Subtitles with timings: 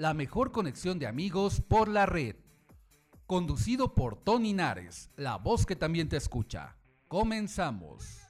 [0.00, 2.34] la mejor conexión de amigos por la red.
[3.26, 6.78] Conducido por Tony Nares, la voz que también te escucha.
[7.06, 8.29] Comenzamos.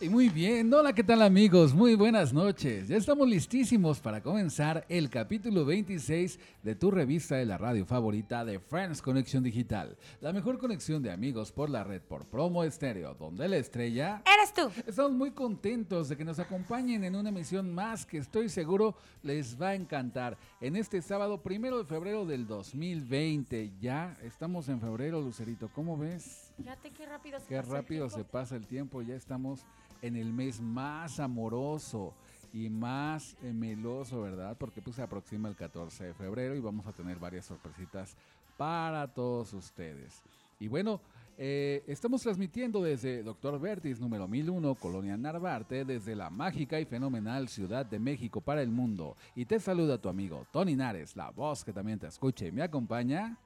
[0.00, 1.72] Y muy bien, hola, ¿qué tal amigos?
[1.72, 2.88] Muy buenas noches.
[2.88, 8.44] Ya estamos listísimos para comenzar el capítulo 26 de tu revista de la radio favorita
[8.44, 9.96] de Friends Conexión Digital.
[10.20, 14.22] La mejor conexión de amigos por la red por promo estéreo, donde la estrella...
[14.26, 14.68] Eres tú.
[14.84, 19.60] Estamos muy contentos de que nos acompañen en una emisión más que estoy seguro les
[19.60, 20.36] va a encantar.
[20.60, 23.74] En este sábado primero de febrero del 2020.
[23.80, 25.70] Ya estamos en febrero, Lucerito.
[25.72, 26.43] ¿Cómo ves?
[26.56, 28.10] Fíjate qué rápido se Qué pasa el tiempo.
[28.10, 29.64] se pasa el tiempo, ya estamos
[30.02, 32.14] en el mes más amoroso
[32.52, 34.56] y más eh, meloso, ¿verdad?
[34.58, 38.16] Porque pues se aproxima el 14 de febrero y vamos a tener varias sorpresitas
[38.56, 40.22] para todos ustedes.
[40.60, 41.00] Y bueno,
[41.36, 47.48] eh, estamos transmitiendo desde Doctor Vertis número 1001, Colonia Narvarte, desde la mágica y fenomenal
[47.48, 49.16] Ciudad de México para el mundo.
[49.34, 52.62] Y te saluda tu amigo Tony Nares, la voz que también te escucha y me
[52.62, 53.36] acompaña.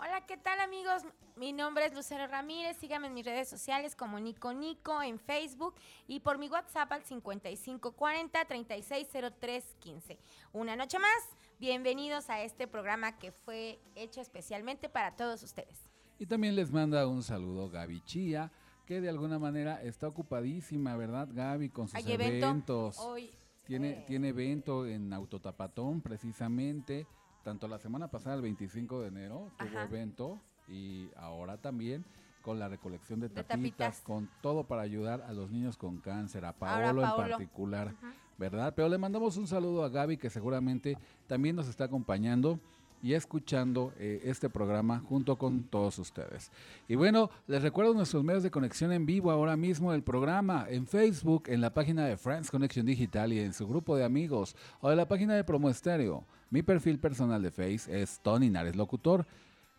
[0.00, 1.02] Hola, ¿qué tal amigos?
[1.36, 2.76] Mi nombre es Lucero Ramírez.
[2.76, 5.74] Síganme en mis redes sociales como Nico Nico en Facebook
[6.06, 10.18] y por mi WhatsApp al 5540 360315.
[10.52, 15.90] Una noche más, bienvenidos a este programa que fue hecho especialmente para todos ustedes.
[16.20, 18.52] Y también les manda un saludo Gaby Chía,
[18.86, 21.70] que de alguna manera está ocupadísima, ¿verdad, Gaby?
[21.70, 22.98] Con sus Hay evento eventos.
[23.00, 23.32] hoy.
[23.66, 27.08] Tiene, eh, tiene evento en Autotapatón, precisamente.
[27.48, 30.38] Tanto la semana pasada, el 25 de enero, tuvo evento.
[30.68, 32.04] Y ahora también
[32.42, 36.44] con la recolección de De tapitas, con todo para ayudar a los niños con cáncer,
[36.44, 37.94] a Paolo en particular.
[37.96, 38.12] Ajá.
[38.36, 38.74] ¿verdad?
[38.76, 42.60] Pero le mandamos un saludo a Gaby que seguramente también nos está acompañando
[43.02, 46.50] y escuchando eh, este programa junto con todos ustedes.
[46.88, 50.86] Y bueno, les recuerdo nuestros medios de conexión en vivo ahora mismo del programa, en
[50.86, 54.90] Facebook, en la página de Friends Connection Digital y en su grupo de amigos, o
[54.90, 56.24] de la página de Promo Estéreo.
[56.50, 59.26] Mi perfil personal de Face es Tony Nares Locutor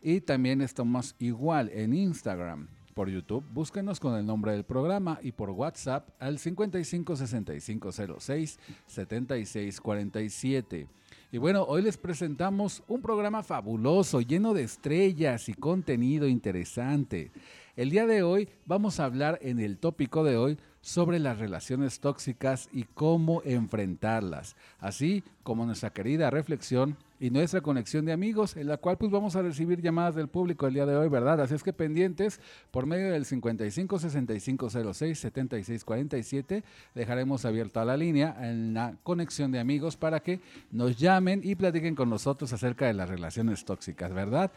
[0.01, 2.68] y también estamos igual en Instagram.
[2.94, 8.59] Por YouTube, búsquenos con el nombre del programa y por WhatsApp al 55 65 06
[8.88, 10.88] 76 47.
[11.31, 17.31] Y bueno, hoy les presentamos un programa fabuloso, lleno de estrellas y contenido interesante.
[17.75, 22.00] El día de hoy vamos a hablar en el tópico de hoy sobre las relaciones
[22.00, 28.68] tóxicas y cómo enfrentarlas, así como nuestra querida reflexión y nuestra conexión de amigos, en
[28.68, 31.41] la cual pues vamos a recibir llamadas del público el día de hoy, ¿verdad?
[31.41, 32.40] Así es que pendientes
[32.72, 36.63] por medio del 55 65 06 76 47
[36.96, 40.40] dejaremos abierta la línea en la conexión de amigos para que
[40.72, 44.51] nos llamen y platiquen con nosotros acerca de las relaciones tóxicas, ¿verdad?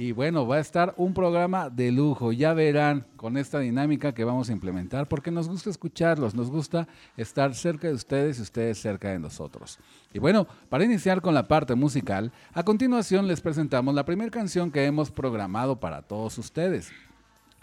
[0.00, 4.22] Y bueno, va a estar un programa de lujo, ya verán con esta dinámica que
[4.22, 6.86] vamos a implementar, porque nos gusta escucharlos, nos gusta
[7.16, 9.80] estar cerca de ustedes y ustedes cerca de nosotros.
[10.14, 14.70] Y bueno, para iniciar con la parte musical, a continuación les presentamos la primera canción
[14.70, 16.92] que hemos programado para todos ustedes.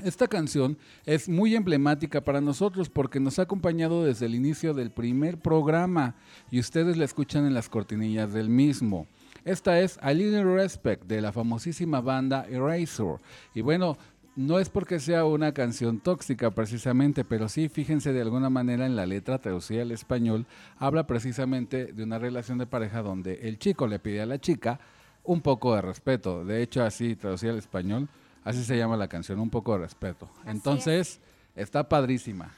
[0.03, 4.91] Esta canción es muy emblemática para nosotros porque nos ha acompañado desde el inicio del
[4.91, 6.15] primer programa
[6.51, 9.07] y ustedes la escuchan en las cortinillas del mismo.
[9.45, 13.19] Esta es A Little Respect de la famosísima banda Eraser.
[13.53, 13.95] Y bueno,
[14.35, 18.95] no es porque sea una canción tóxica precisamente, pero sí, fíjense de alguna manera en
[18.95, 20.47] la letra traducida al español,
[20.79, 24.79] habla precisamente de una relación de pareja donde el chico le pide a la chica
[25.23, 26.43] un poco de respeto.
[26.43, 28.09] De hecho, así traducida al español,
[28.43, 30.27] así se llama la canción, un poco de respeto.
[30.41, 31.21] Así Entonces,
[31.55, 32.51] está padrísima.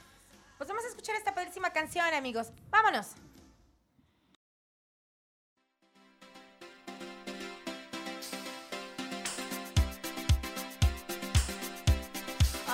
[0.56, 2.48] Pues vamos a escuchar esta padrísima canción, amigos.
[2.70, 3.14] Vámonos.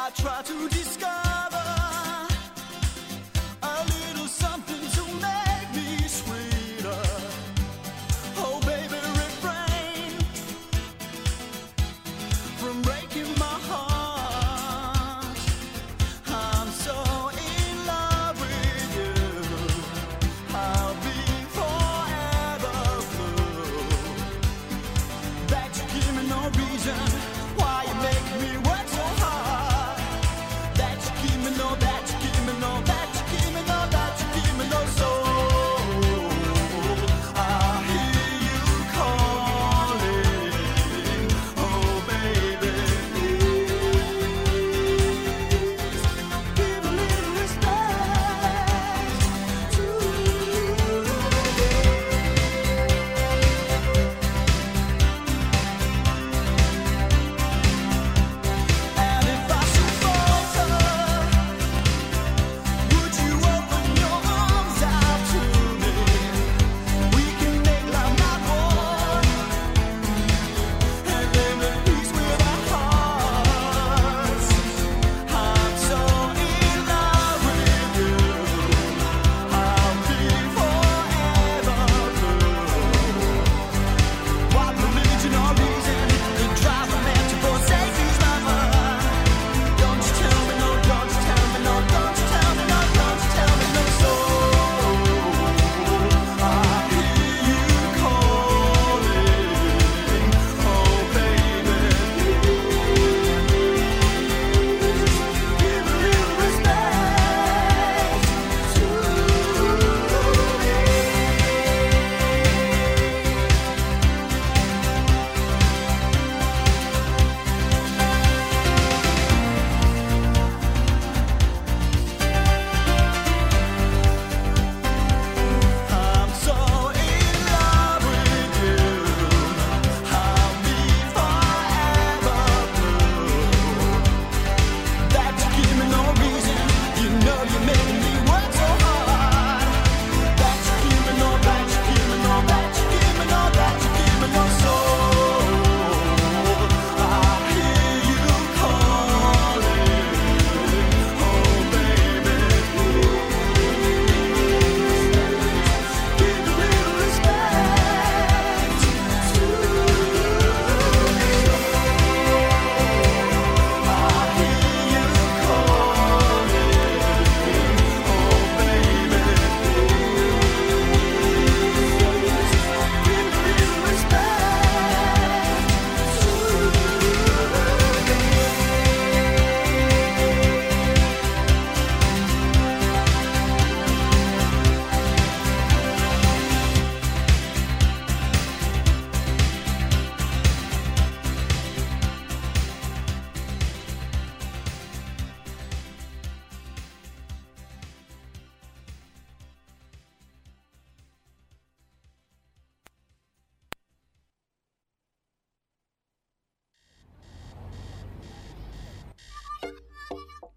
[0.06, 1.33] I try to discover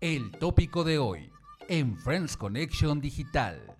[0.07, 1.29] El tópico de hoy
[1.67, 3.76] en Friends Connection Digital.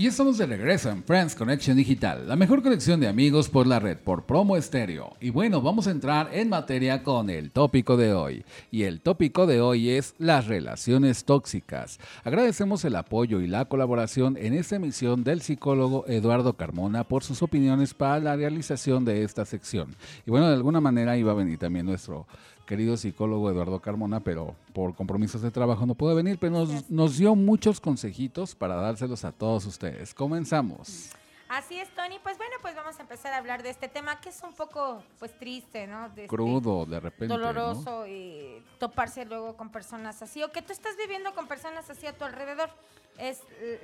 [0.00, 3.78] Y estamos de regreso en Friends Connection Digital, la mejor conexión de amigos por la
[3.78, 5.14] red, por promo estéreo.
[5.20, 8.42] Y bueno, vamos a entrar en materia con el tópico de hoy.
[8.70, 12.00] Y el tópico de hoy es las relaciones tóxicas.
[12.24, 17.42] Agradecemos el apoyo y la colaboración en esta emisión del psicólogo Eduardo Carmona por sus
[17.42, 19.94] opiniones para la realización de esta sección.
[20.24, 22.26] Y bueno, de alguna manera iba a venir también nuestro
[22.70, 27.18] querido psicólogo Eduardo Carmona, pero por compromisos de trabajo no puede venir, pero nos, nos
[27.18, 30.14] dio muchos consejitos para dárselos a todos ustedes.
[30.14, 31.10] Comenzamos.
[31.48, 32.20] Así es, Tony.
[32.22, 35.02] Pues bueno, pues vamos a empezar a hablar de este tema que es un poco,
[35.18, 36.02] pues triste, ¿no?
[36.10, 37.36] De este, Crudo, de repente.
[37.36, 37.40] ¿no?
[37.40, 42.06] doloroso y toparse luego con personas así o que tú estás viviendo con personas así
[42.06, 42.70] a tu alrededor.
[43.18, 43.40] Es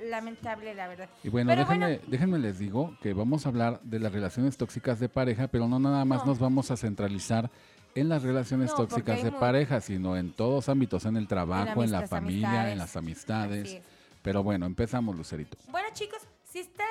[0.09, 1.09] lamentable, la verdad.
[1.25, 2.03] Y bueno, Pero déjenme, bueno.
[2.07, 5.77] déjenme les digo que vamos a hablar de las relaciones tóxicas de pareja, pero no
[5.77, 6.27] nada más No.
[6.27, 7.51] nos vamos a centralizar
[7.99, 11.91] en las relaciones No, tóxicas de pareja, sino en todos ámbitos, en el trabajo, en,
[11.91, 12.71] la familia, amistades.
[12.71, 13.81] en las amistades.
[14.21, 15.57] Pero bueno, empezamos, Lucerito.
[15.69, 16.85] Bueno, chicos, si estás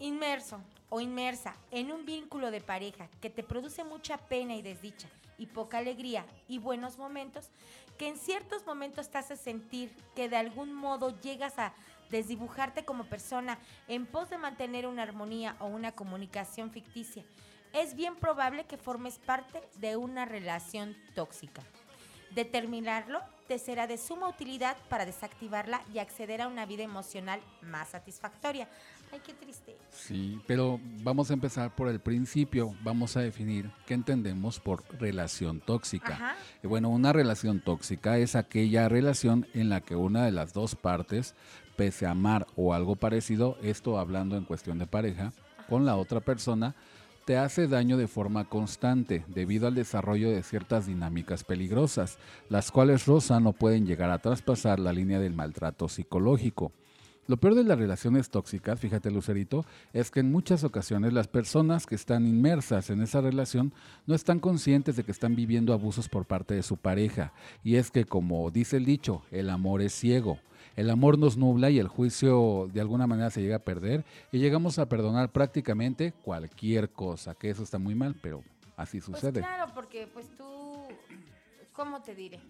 [0.00, 5.08] inmerso o inmersa en un vínculo de pareja que te produce mucha pena y desdicha
[5.38, 7.48] y poca alegría y buenos momentos,
[7.96, 11.72] que en ciertos momentos te hace sentir que de algún modo llegas a
[12.10, 17.24] desdibujarte como persona en pos de mantener una armonía o una comunicación ficticia,
[17.72, 21.62] es bien probable que formes parte de una relación tóxica.
[22.34, 27.90] Determinarlo te será de suma utilidad para desactivarla y acceder a una vida emocional más
[27.90, 28.68] satisfactoria.
[29.12, 29.76] Ay, qué triste.
[29.90, 32.74] Sí, pero vamos a empezar por el principio.
[32.82, 36.14] Vamos a definir qué entendemos por relación tóxica.
[36.14, 36.36] Ajá.
[36.62, 41.34] Bueno, una relación tóxica es aquella relación en la que una de las dos partes,
[41.76, 45.34] pese a amar o algo parecido, esto hablando en cuestión de pareja,
[45.68, 46.74] con la otra persona,
[47.24, 53.06] te hace daño de forma constante debido al desarrollo de ciertas dinámicas peligrosas, las cuales
[53.06, 56.72] rozan o pueden llegar a traspasar la línea del maltrato psicológico.
[57.28, 61.86] Lo peor de las relaciones tóxicas, fíjate Lucerito, es que en muchas ocasiones las personas
[61.86, 63.72] que están inmersas en esa relación
[64.06, 67.32] no están conscientes de que están viviendo abusos por parte de su pareja.
[67.62, 70.40] Y es que, como dice el dicho, el amor es ciego.
[70.76, 74.38] El amor nos nubla y el juicio de alguna manera se llega a perder y
[74.38, 78.42] llegamos a perdonar prácticamente cualquier cosa, que eso está muy mal, pero
[78.76, 79.40] así Pues sucede.
[79.40, 80.88] claro, porque pues tú,
[81.72, 82.40] ¿cómo te diré?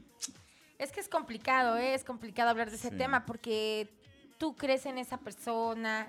[0.79, 1.95] Es que es complicado, ¿eh?
[1.95, 2.97] es complicado hablar de ese Sí.
[2.97, 3.89] tema porque
[4.39, 6.09] tú crees en esa persona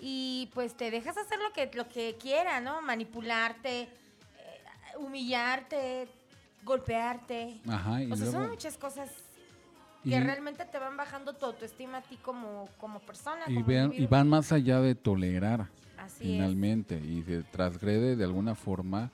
[0.00, 2.82] y pues te dejas hacer lo que, lo que quiera, ¿no?
[2.82, 3.88] Manipularte, eh,
[4.98, 6.08] humillarte,
[6.64, 7.60] golpearte.
[7.68, 9.10] Ajá, y o sea, son muchas cosas
[10.04, 13.42] y- que realmente te van bajando tu autoestima a ti como, como persona.
[13.46, 15.66] y, como vean- y van más allá de tolerar.
[15.98, 19.10] Así finalmente y se transgrede de alguna forma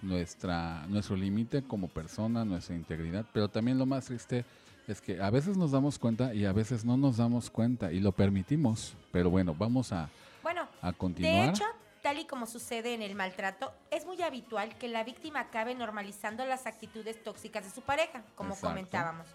[0.00, 4.44] nuestra nuestro límite como persona, nuestra integridad, pero también lo más triste
[4.88, 8.00] es que a veces nos damos cuenta y a veces no nos damos cuenta y
[8.00, 10.08] lo permitimos, pero bueno, vamos a.
[10.42, 11.50] Bueno, a De continuar.
[11.50, 11.64] hecho,
[12.02, 16.44] tal y como sucede en el maltrato, es muy habitual que la víctima acabe normalizando
[16.44, 18.70] las actitudes tóxicas de su pareja, como Exacto.
[18.70, 19.26] comentábamos.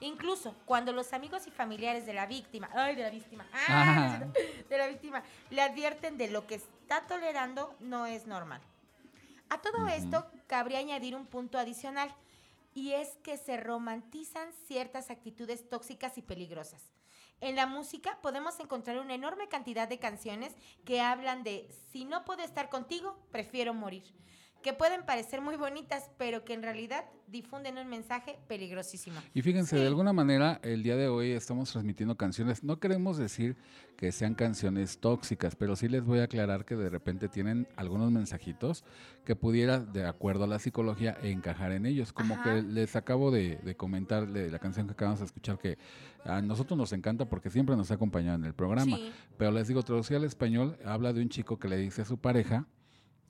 [0.00, 4.20] Incluso cuando los amigos y familiares de la víctima, ay, de la víctima, Ah.
[4.68, 8.60] de la víctima, le advierten de lo que está tolerando no es normal.
[9.50, 12.14] A todo esto cabría añadir un punto adicional,
[12.72, 16.82] y es que se romantizan ciertas actitudes tóxicas y peligrosas.
[17.40, 20.54] En la música podemos encontrar una enorme cantidad de canciones
[20.84, 24.04] que hablan de si no puedo estar contigo, prefiero morir,
[24.62, 29.18] que pueden parecer muy bonitas, pero que en realidad difunden un mensaje peligrosísimo.
[29.32, 29.82] Y fíjense, Sí.
[29.82, 32.62] de alguna manera, el día de hoy estamos transmitiendo canciones.
[32.64, 33.56] No queremos decir
[33.96, 38.10] que sean canciones tóxicas, pero sí les voy a aclarar que de repente tienen algunos
[38.10, 38.84] mensajitos
[39.24, 42.12] que pudiera, de acuerdo a la psicología, encajar en ellos.
[42.12, 42.42] Como Ajá.
[42.44, 45.78] que les acabo de, de comentar de la canción que acabamos de escuchar, que
[46.24, 48.96] a nosotros nos encanta porque siempre nos ha acompañado en el programa.
[48.96, 49.12] Sí.
[49.38, 52.18] Pero les digo, traducida al español, habla de un chico que le dice a su
[52.18, 52.66] pareja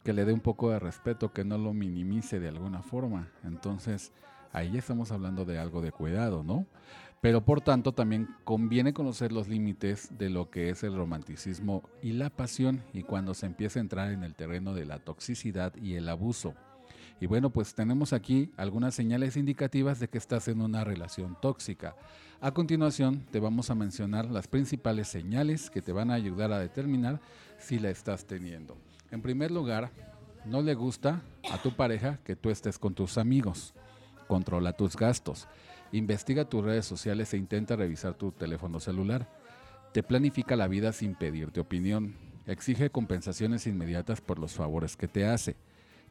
[0.02, 3.28] que le dé un poco de respeto, que no lo minimice de alguna forma.
[3.44, 4.12] Entonces,
[4.52, 6.66] ahí estamos hablando de algo de cuidado, ¿no?
[7.20, 12.14] Pero por tanto, también conviene conocer los límites de lo que es el romanticismo y
[12.14, 15.96] la pasión y cuando se empieza a entrar en el terreno de la toxicidad y
[15.96, 16.54] el abuso.
[17.20, 21.94] Y bueno, pues tenemos aquí algunas señales indicativas de que estás en una relación tóxica.
[22.40, 26.58] A continuación, te vamos a mencionar las principales señales que te van a ayudar a
[26.58, 27.20] determinar
[27.58, 28.78] si la estás teniendo.
[29.10, 29.90] En primer lugar,
[30.44, 33.74] no le gusta a tu pareja que tú estés con tus amigos.
[34.28, 35.48] Controla tus gastos.
[35.92, 39.28] Investiga tus redes sociales e intenta revisar tu teléfono celular.
[39.92, 42.14] Te planifica la vida sin pedirte opinión.
[42.46, 45.56] Exige compensaciones inmediatas por los favores que te hace.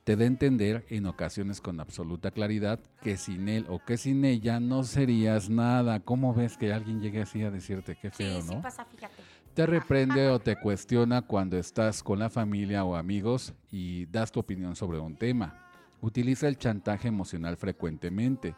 [0.03, 4.25] te da a entender en ocasiones con absoluta claridad que sin él o que sin
[4.25, 5.99] ella no serías nada.
[5.99, 8.61] ¿Cómo ves que alguien llegue así a decirte qué feo, sí, sí no?
[8.61, 9.18] pasa, fíjate.
[9.59, 14.39] Te reprende o te cuestiona cuando estás con la familia o amigos y das tu
[14.39, 15.67] opinión sobre un tema.
[15.99, 18.55] Utiliza el chantaje emocional frecuentemente.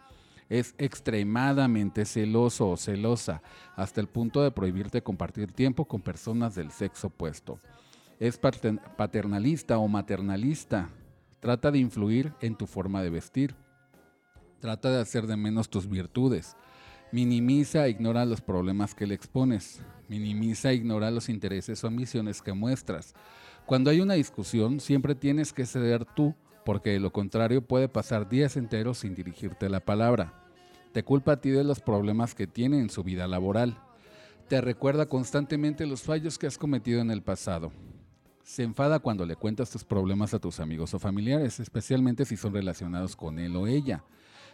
[0.48, 3.42] Es extremadamente celoso o celosa,
[3.76, 7.58] hasta el punto de prohibirte compartir tiempo con personas del sexo opuesto.
[8.20, 10.90] Es pater- paternalista o maternalista.
[11.40, 13.56] Trata de influir en tu forma de vestir.
[14.60, 16.56] Trata de hacer de menos tus virtudes.
[17.14, 19.82] Minimiza e ignora los problemas que le expones.
[20.08, 23.14] Minimiza e ignora los intereses o ambiciones que muestras.
[23.66, 28.30] Cuando hay una discusión, siempre tienes que ceder tú, porque de lo contrario puede pasar
[28.30, 30.34] días enteros sin dirigirte la palabra.
[30.94, 33.78] Te culpa a ti de los problemas que tiene en su vida laboral.
[34.48, 37.74] Te recuerda constantemente los fallos que has cometido en el pasado.
[38.44, 42.54] Se enfada cuando le cuentas tus problemas a tus amigos o familiares, especialmente si son
[42.54, 44.04] relacionados con él o ella.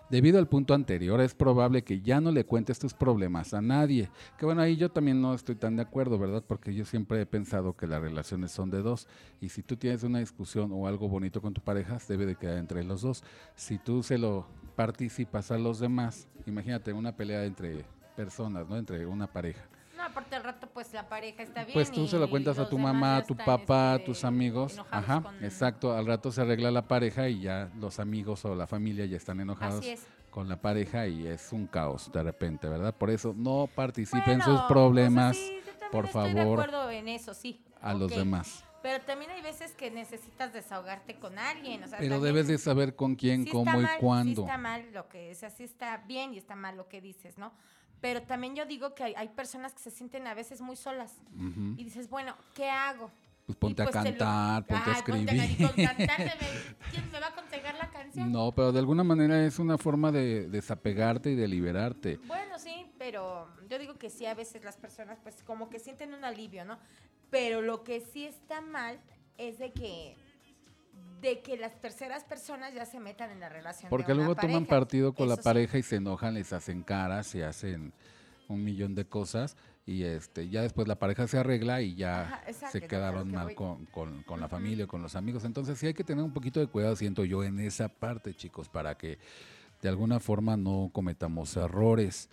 [0.10, 4.10] Debido al punto anterior, es probable que ya no le cuentes tus problemas a nadie.
[4.38, 6.44] Que bueno, ahí yo también no estoy tan de acuerdo, ¿verdad?
[6.48, 9.06] Porque yo siempre he pensado que las relaciones son de dos.
[9.42, 12.58] Y si tú tienes una discusión o algo bonito con tu pareja, debe de quedar
[12.58, 13.22] entre los dos.
[13.56, 14.48] Si tú se lo
[14.78, 17.84] participas a los demás, imagínate una pelea entre
[18.16, 18.78] personas, ¿no?
[18.78, 19.68] Entre una pareja.
[20.08, 21.74] Aparte al rato, pues la pareja está bien.
[21.74, 24.24] Pues tú se lo cuentas a tu mamá, a tu están, papá, a este, tus
[24.26, 24.80] amigos.
[24.92, 25.94] Ajá, con- exacto.
[25.94, 29.40] Al rato se arregla la pareja y ya los amigos o la familia ya están
[29.40, 30.08] enojados Así es.
[30.32, 32.94] con la pareja y es un caos de repente, ¿verdad?
[32.96, 36.30] Por eso no participen en Bueno, sus problemas, o sea, sí, yo también por estoy
[36.30, 37.62] de favor, acuerdo en eso, sí.
[37.82, 38.64] a los demás.
[38.84, 41.84] Pero también hay veces que necesitas desahogarte con alguien.
[41.84, 44.44] O sea, Pero debes de saber con quién, sí cómo y mal, cuándo.
[44.44, 47.02] Sí está mal lo que, o sea, sí está bien y está mal lo que
[47.02, 47.52] dices, ¿no?
[48.02, 51.14] Pero también yo digo que hay, hay personas que se sienten a veces muy solas.
[51.78, 53.12] Y dices, bueno, ¿qué hago?
[53.46, 55.52] Pues ponte a pues lo- cantar, ponte a Ay, ponte escribir.
[55.62, 56.18] y con cantar
[56.92, 58.32] ¿Quién me va a aconsejar la canción?
[58.32, 62.18] No, pero de alguna manera es una forma de desapegarte y de liberarte.
[62.28, 66.14] Bueno, sí, pero yo digo que sí, a veces las personas pues como que sienten
[66.14, 66.78] un alivio, ¿no?
[67.30, 69.00] Pero lo que sí está mal
[69.38, 70.18] es de que
[71.22, 73.90] de que las terceras personas ya se metan en la relación.
[73.90, 75.42] Porque de una luego toman partido con la sí.
[75.44, 77.94] pareja y se enojan, les hacen caras, se hacen
[78.48, 82.42] un millón de cosas y este ya después la pareja se arregla y ya Ajá,
[82.48, 85.44] exacto, se quedaron que mal con, con- con la familia, con los amigos.
[85.44, 88.70] Entonces sí hay que tener un poquito de cuidado, siento yo, en esa parte, chicos,
[88.70, 89.18] para que
[89.82, 92.30] de alguna forma no cometamos errores.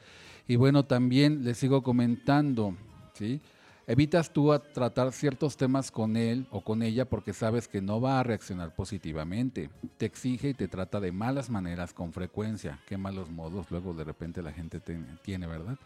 [0.46, 2.76] Y bueno, también les sigo comentando,
[3.14, 3.40] ¿sí?
[3.86, 8.00] Evitas tú a tratar ciertos temas con él o con ella porque sabes que no
[8.00, 9.68] va a reaccionar positivamente.
[9.98, 12.78] Te exige y te trata de malas maneras con frecuencia.
[12.86, 15.76] Qué malos modos luego de repente la gente te- tiene, ¿verdad?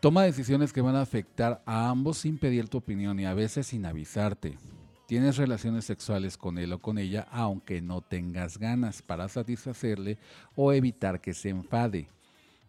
[0.00, 3.68] Toma decisiones que van a afectar a ambos sin pedir tu opinión y a veces
[3.68, 4.56] sin avisarte.
[5.06, 10.18] Tienes relaciones sexuales con él o con ella aunque no tengas ganas para satisfacerle
[10.56, 12.08] o evitar que se enfade.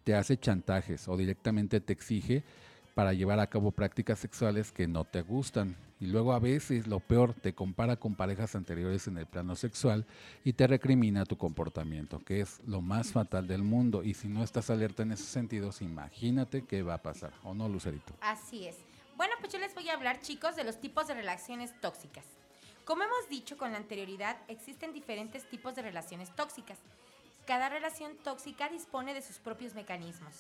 [0.04, 2.44] Te hace chantajes o directamente te exige
[2.94, 5.76] para llevar a cabo prácticas sexuales que no te gustan.
[6.00, 10.06] Y luego a veces, lo peor, te compara con parejas anteriores en el plano sexual
[10.44, 14.04] y te recrimina tu comportamiento, que es lo más fatal del mundo.
[14.04, 17.34] Y si no estás alerta en esos sentidos, imagínate qué va a pasar.
[17.44, 18.14] ¿O no, Lucerito?
[18.22, 18.78] Así es.
[19.16, 22.26] Bueno, pues yo les voy a hablar, chicos, de los tipos de relaciones tóxicas.
[22.84, 26.80] Como hemos dicho con la anterioridad, existen diferentes tipos de relaciones tóxicas.
[27.46, 30.34] Cada relación tóxica dispone de sus propios mecanismos.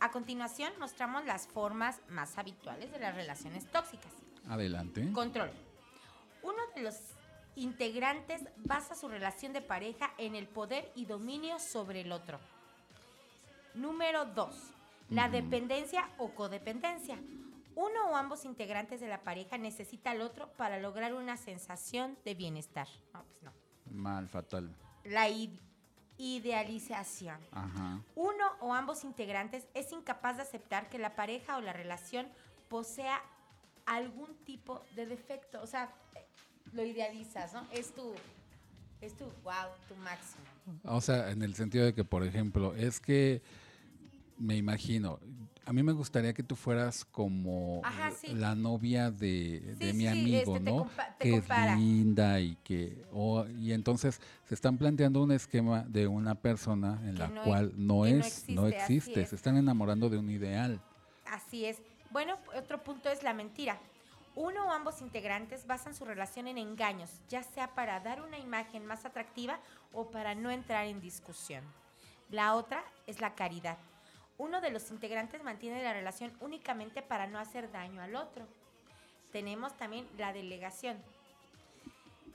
[0.00, 4.12] A continuación, mostramos las formas más habituales de las relaciones tóxicas.
[4.48, 5.10] Adelante.
[5.12, 5.50] Control.
[6.42, 6.96] Uno de los
[7.56, 12.38] integrantes basa su relación de pareja en el poder y dominio sobre el otro.
[13.74, 14.54] Número 2.
[15.10, 17.18] La dependencia o codependencia.
[17.74, 22.34] Uno o ambos integrantes de la pareja necesita al otro para lograr una sensación de
[22.34, 22.88] bienestar.
[23.12, 23.52] No, pues no.
[23.90, 24.74] Mal, fatal.
[25.04, 25.28] La
[26.18, 27.38] idealización.
[27.52, 28.00] Ajá.
[28.14, 32.26] Uno o ambos integrantes es incapaz de aceptar que la pareja o la relación
[32.68, 33.20] posea
[33.84, 35.62] algún tipo de defecto.
[35.62, 36.24] O sea, eh,
[36.72, 37.66] lo idealizas, ¿no?
[37.72, 38.12] Es tu,
[39.00, 40.44] es tu wow, tu máximo.
[40.84, 43.42] O sea, en el sentido de que, por ejemplo, es que
[44.38, 45.20] me imagino,
[45.66, 48.28] a mí me gustaría que tú fueras como Ajá, sí.
[48.34, 50.88] la novia de, mi amigo, este, te ¿no?
[51.18, 51.42] que
[51.76, 57.14] linda y que, o- y entonces se están planteando un esquema de una persona en
[57.14, 59.28] Que la no cual no no es, no existe, así existe, es.
[59.30, 60.80] se están enamorando de un ideal.
[61.26, 61.82] Así es.
[62.12, 63.78] Bueno, otro punto es la mentira.
[64.36, 68.86] Uno o ambos integrantes basan su relación en engaños, ya sea para dar una imagen
[68.86, 69.58] más atractiva
[69.92, 71.64] o para no entrar en discusión.
[72.30, 73.78] La otra es la caridad.
[74.38, 78.46] Uno de los integrantes mantiene la relación únicamente para no hacer daño al otro.
[79.32, 80.98] Tenemos también la delegación.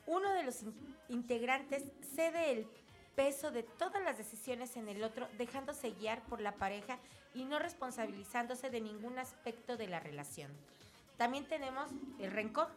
[0.08, 1.84] Uno de los in- integrantes
[2.16, 2.68] cede el
[3.16, 6.98] peso de todas las decisiones en el otro, dejándose guiar por la pareja
[7.36, 10.52] y no responsabilizándose de ningún aspecto de la relación.
[11.18, 12.68] También tenemos el rencor.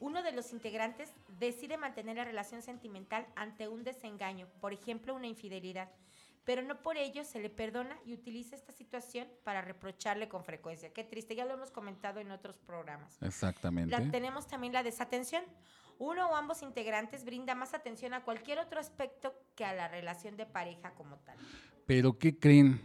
[0.00, 5.28] Uno de los integrantes decide mantener la relación sentimental ante un desengaño, por ejemplo, una
[5.28, 5.88] infidelidad,
[6.46, 10.92] pero no por ello se le perdona y utiliza esta situación para reprocharle con frecuencia.
[10.92, 13.20] Qué triste, ya lo hemos comentado en otros programas.
[13.20, 13.90] Exactamente.
[13.90, 15.42] La- tenemos también la desatención.
[15.98, 20.36] Uno o ambos integrantes brinda más atención a cualquier otro aspecto que a la relación
[20.36, 21.36] de pareja como tal.
[21.86, 22.80] Pero ¿qué creen?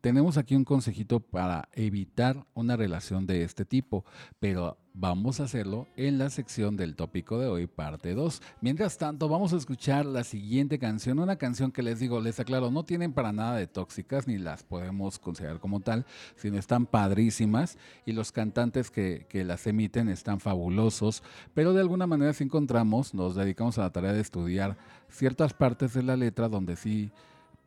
[0.00, 4.04] Tenemos aquí un consejito para evitar una relación de este tipo,
[4.38, 8.40] pero vamos a hacerlo en la sección del tópico de hoy, parte 2.
[8.62, 12.70] Mientras tanto, vamos a escuchar la siguiente canción, una canción que les digo, les aclaro,
[12.70, 17.76] no tienen para nada de tóxicas, ni las podemos considerar como tal, sino están padrísimas
[18.06, 23.12] y los cantantes que, que las emiten están fabulosos, pero de alguna manera si encontramos,
[23.12, 24.78] nos dedicamos a la tarea de estudiar
[25.10, 27.10] ciertas partes de la letra donde sí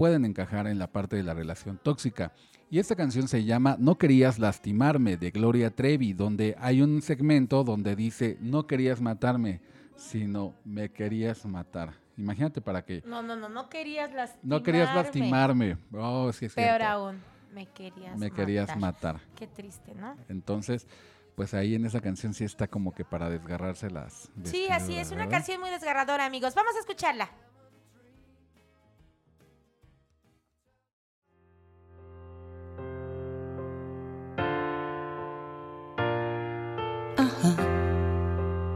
[0.03, 2.33] pueden encajar en la parte de la relación tóxica.
[2.69, 7.63] Y esta canción se llama No querías lastimarme de Gloria Trevi, donde hay un segmento
[7.63, 9.61] donde dice no querías matarme,
[9.95, 11.93] sino me querías matar.
[12.17, 14.49] Imagínate para que No, no, no, no querías lastimarme.
[14.57, 15.77] no querías lastimarme.
[15.93, 16.85] Oh, sí es Peor cierto.
[16.85, 17.21] aún,
[17.53, 19.21] me querías Me querías matar.
[19.37, 20.17] Qué triste, ¿no?
[20.27, 20.85] Entonces,
[21.35, 25.13] pues ahí en esa canción sí está como que para desgarrarse las Sí, así es,
[25.13, 26.53] una canción muy desgarradora, amigos.
[26.55, 27.29] Vamos a escucharla.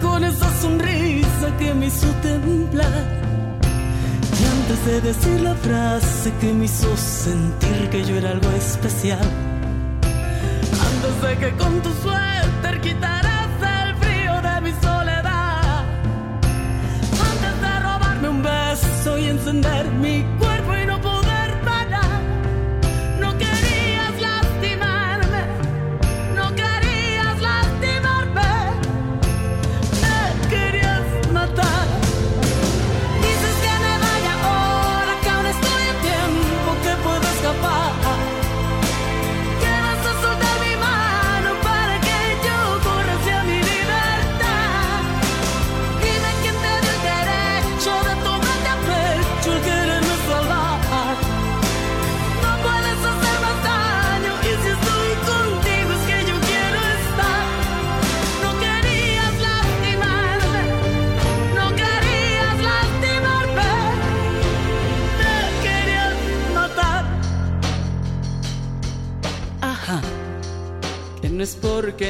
[0.00, 3.04] con esa sonrisa que me hizo temblar.
[4.40, 9.28] Y antes de decir la frase que me hizo sentir que yo era algo especial.
[10.90, 13.50] Antes de que con tu suéter quitaras
[13.82, 15.84] el frío de mi soledad.
[17.30, 20.47] Antes de robarme un beso y encender mi cuerpo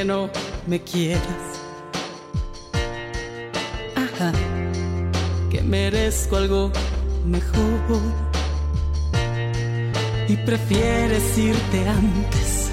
[0.09, 0.27] no
[0.65, 1.43] me quieras.
[4.03, 4.31] Ajá,
[5.51, 6.71] que merezco algo
[7.25, 8.01] mejor
[10.27, 12.71] y prefieres irte antes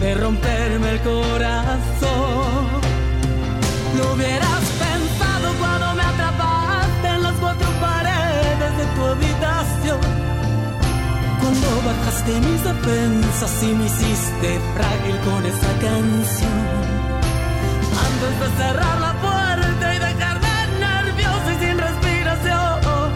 [0.00, 2.66] de romperme el corazón.
[3.96, 10.00] Lo hubieras pensado cuando me atrapaste en las cuatro paredes de tu habitación.
[11.48, 16.60] Cuando bajaste mis defensas y me hiciste frágil con esa canción.
[18.06, 23.12] Antes de cerrar la puerta y dejarme nervioso y sin respiración.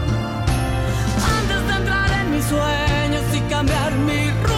[1.37, 4.52] Antes de entrar en mis sueños y cambiar mi rumbo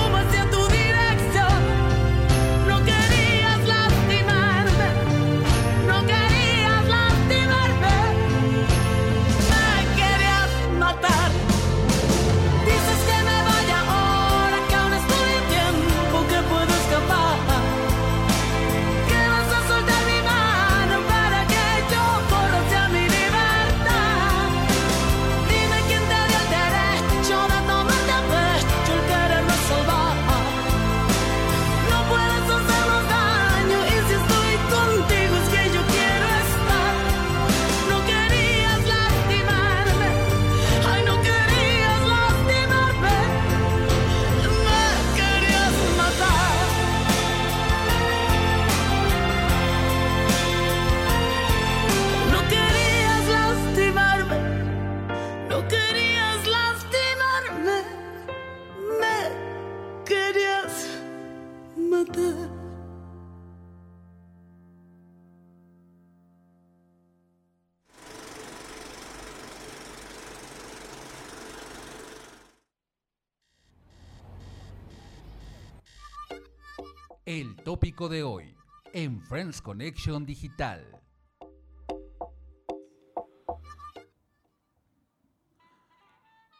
[77.75, 78.55] tópico de hoy
[78.93, 80.81] en Friends Connection Digital.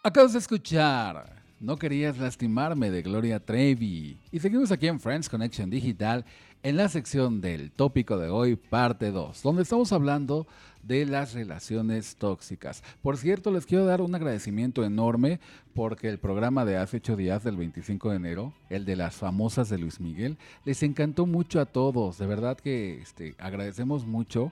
[0.04, 4.20] Acabas de escuchar No querías lastimarme de Gloria Trevi.
[4.30, 6.26] Y seguimos aquí en Friends Connection Digital
[6.64, 10.48] en la sección del tópico de hoy, parte 2, donde estamos hablando
[10.88, 12.84] de las relaciones tóxicas.
[13.02, 15.40] Por cierto, les quiero dar un agradecimiento enorme
[15.74, 19.70] porque el programa de hace ocho días, del 25 de enero, el de las famosas
[19.70, 22.18] de Luis Miguel, les encantó mucho a todos.
[22.18, 24.52] De verdad que este, agradecemos mucho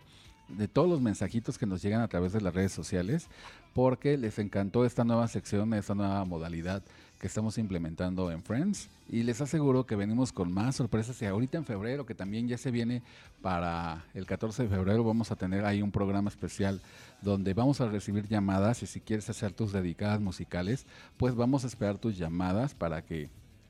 [0.49, 3.27] de todos los mensajitos que nos llegan a través de las redes sociales,
[3.73, 6.83] porque les encantó esta nueva sección, esta nueva modalidad
[7.23, 8.89] que estamos implementando en Friends.
[9.07, 11.21] Y les aseguro que venimos con más sorpresas.
[11.21, 13.01] Y ahorita en febrero, que también ya se viene
[13.41, 16.81] para el 14 de febrero, vamos a tener ahí un programa especial
[17.21, 18.83] donde vamos a recibir llamadas.
[18.83, 23.29] Y si quieres hacer tus dedicadas musicales, pues vamos a esperar tus llamadas para que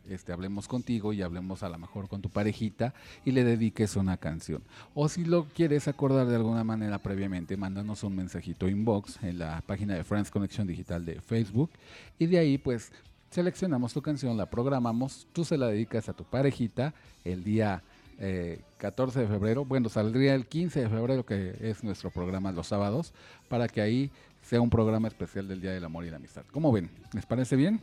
[0.09, 4.17] este, hablemos contigo y hablemos a lo mejor con tu parejita y le dediques una
[4.17, 4.63] canción.
[4.95, 9.61] O si lo quieres acordar de alguna manera previamente, mándanos un mensajito inbox en la
[9.67, 11.69] página de Friends Connection Digital de Facebook
[12.17, 12.91] y de ahí pues
[13.33, 16.93] seleccionamos tu canción, la programamos, tú se la dedicas a tu parejita
[17.25, 17.81] el día
[18.19, 22.67] eh, 14 de febrero, bueno, saldría el 15 de febrero que es nuestro programa los
[22.67, 23.11] sábados,
[23.49, 24.11] para que ahí
[24.43, 26.43] sea un programa especial del Día del Amor y la Amistad.
[26.51, 26.91] ¿Cómo ven?
[27.13, 27.81] ¿Les parece bien?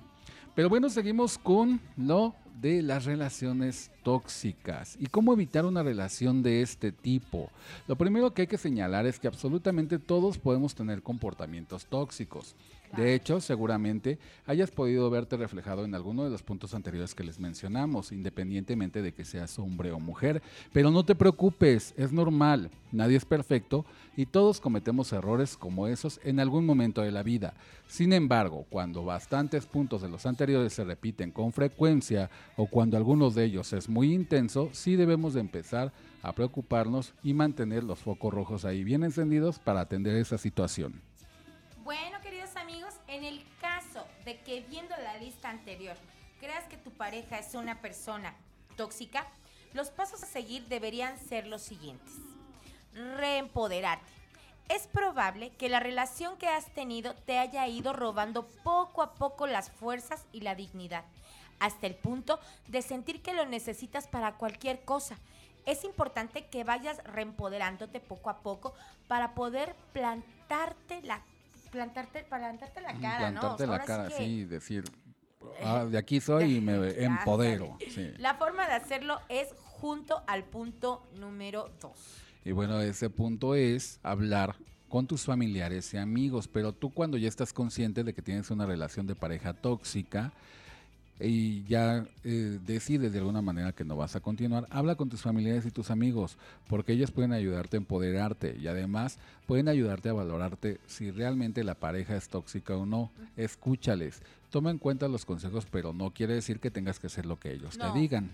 [0.54, 6.62] Pero bueno, seguimos con lo de las relaciones tóxicas y cómo evitar una relación de
[6.62, 7.50] este tipo.
[7.88, 12.54] Lo primero que hay que señalar es que absolutamente todos podemos tener comportamientos tóxicos.
[12.96, 17.38] De hecho, seguramente hayas podido verte reflejado en alguno de los puntos anteriores que les
[17.38, 20.42] mencionamos, independientemente de que seas hombre o mujer.
[20.72, 23.84] Pero no te preocupes, es normal, nadie es perfecto
[24.16, 27.54] y todos cometemos errores como esos en algún momento de la vida.
[27.86, 33.36] Sin embargo, cuando bastantes puntos de los anteriores se repiten con frecuencia o cuando algunos
[33.36, 38.34] de ellos es muy intenso, sí debemos de empezar a preocuparnos y mantener los focos
[38.34, 41.00] rojos ahí bien encendidos para atender esa situación.
[41.84, 42.19] Bueno,
[43.10, 45.96] en el caso de que viendo la lista anterior
[46.38, 48.34] creas que tu pareja es una persona
[48.76, 49.26] tóxica,
[49.74, 52.14] los pasos a seguir deberían ser los siguientes.
[52.94, 54.10] Reempoderarte.
[54.68, 59.48] Es probable que la relación que has tenido te haya ido robando poco a poco
[59.48, 61.04] las fuerzas y la dignidad,
[61.58, 65.18] hasta el punto de sentir que lo necesitas para cualquier cosa.
[65.66, 68.72] Es importante que vayas reempoderándote poco a poco
[69.08, 71.20] para poder plantarte la
[71.70, 73.40] plantarte plantarte la cara, ¿no?
[73.40, 74.84] Plantarte la Ahora sí cara, que- sí, decir,
[75.62, 76.72] "Ah, de aquí soy y me
[77.04, 77.78] empodero.
[77.88, 78.12] sí.
[78.18, 82.22] La forma de hacerlo es junto al punto número dos.
[82.44, 84.56] Y bueno, ese punto es hablar
[84.88, 88.66] con tus familiares y amigos, pero tú cuando ya estás consciente de que tienes una
[88.66, 90.32] relación de pareja tóxica
[91.20, 95.22] y ya eh, decides de alguna manera que no vas a continuar, habla con tus
[95.22, 100.12] familiares y tus amigos, porque ellos pueden ayudarte a empoderarte y además pueden ayudarte a
[100.14, 103.10] valorarte si realmente la pareja es tóxica o no.
[103.36, 107.38] Escúchales, toma en cuenta los consejos, pero no quiere decir que tengas que hacer lo
[107.38, 107.92] que ellos No.
[107.92, 108.30] te digan.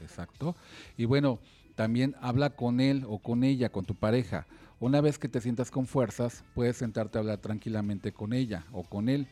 [0.00, 0.54] Exacto.
[0.96, 1.40] Y bueno,
[1.74, 4.46] también habla con él o con ella, con tu pareja.
[4.80, 8.84] Una vez que te sientas con fuerzas, puedes sentarte a hablar tranquilamente con ella o
[8.84, 9.26] con él.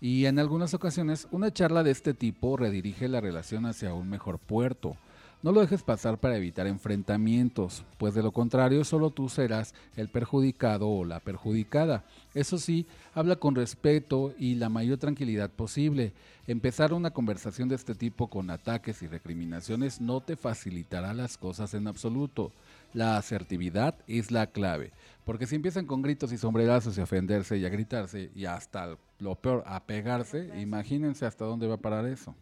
[0.00, 4.38] Y en algunas ocasiones, una charla de este tipo redirige la relación hacia un mejor
[4.38, 4.96] puerto.
[5.42, 10.08] No lo dejes pasar para evitar enfrentamientos, pues de lo contrario solo tú serás el
[10.08, 12.04] perjudicado o la perjudicada.
[12.34, 16.12] Eso sí, habla con respeto y la mayor tranquilidad posible.
[16.46, 21.74] Empezar una conversación de este tipo con ataques y recriminaciones no te facilitará las cosas
[21.74, 22.50] en absoluto.
[22.96, 24.90] La asertividad es la clave,
[25.26, 28.96] porque si empiezan con gritos y sombrerazos y a ofenderse y a gritarse y hasta
[29.18, 32.34] lo peor, a pegarse, imagínense hasta dónde va a parar eso.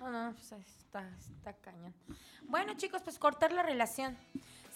[0.00, 1.94] No, no, pues está, está cañón.
[2.48, 4.16] Bueno, chicos, pues cortar la relación.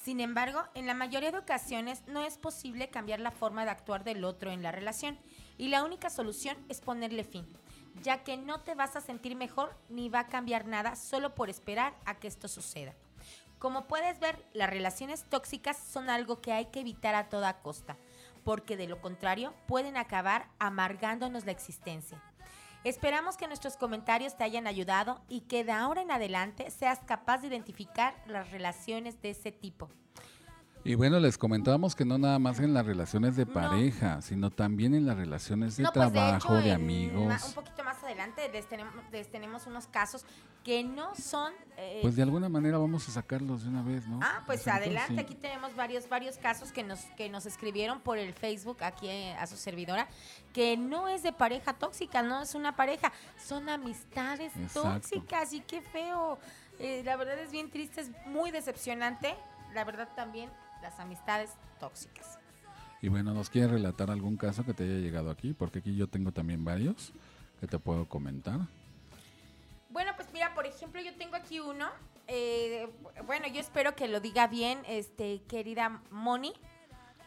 [0.01, 4.05] Sin embargo, en la mayoría de ocasiones no es posible cambiar la forma de actuar
[4.05, 5.19] del otro en la relación
[5.59, 7.49] y la única solución es ponerle fin,
[8.01, 11.51] ya que no te vas a sentir mejor ni va a cambiar nada solo por
[11.51, 12.95] esperar a que esto suceda.
[13.67, 17.97] Como puedes ver, las relaciones tóxicas son algo que hay que evitar a toda costa,
[18.45, 22.23] porque de lo contrario pueden acabar amargándonos la existencia.
[22.85, 27.39] Esperamos que nuestros comentarios te hayan ayudado y que de ahora en adelante seas capaz
[27.39, 29.91] de identificar las relaciones de ese tipo.
[30.87, 34.95] Y bueno, les comentábamos que no nada más en las relaciones de pareja, sino también
[34.95, 37.45] en las relaciones de No, pues, trabajo, de, hecho, amigos.
[37.49, 40.25] un poquito más adelante les tenemos, les tenemos unos casos
[40.63, 41.53] que no son...
[41.77, 44.21] eh, Pues de alguna manera vamos a sacarlos de una vez, ¿no?
[44.23, 45.19] Ah, pues adelante, sí.
[45.21, 49.35] aquí tenemos varios, varios casos que nos, que nos escribieron por el Facebook aquí eh,
[49.41, 50.07] a su servidora,
[50.53, 53.13] que no es de pareja tóxica, no es una pareja,
[53.45, 54.83] son amistades Exacto.
[54.83, 56.39] tóxicas y qué feo.
[56.79, 59.35] Eh, la verdad es bien triste, es muy decepcionante,
[59.75, 60.49] la verdad también
[60.87, 62.39] las amistades tóxicas.
[63.03, 65.53] Y bueno, ¿nos quieres relatar algún caso que te haya llegado aquí?
[65.53, 67.13] Porque aquí yo tengo también varios
[67.61, 68.61] que te puedo comentar.
[69.91, 71.89] Bueno, pues mira, por ejemplo, yo tengo aquí uno.
[72.29, 72.89] eh,
[73.27, 76.53] bueno, yo espero que lo diga bien, este, querida Moni.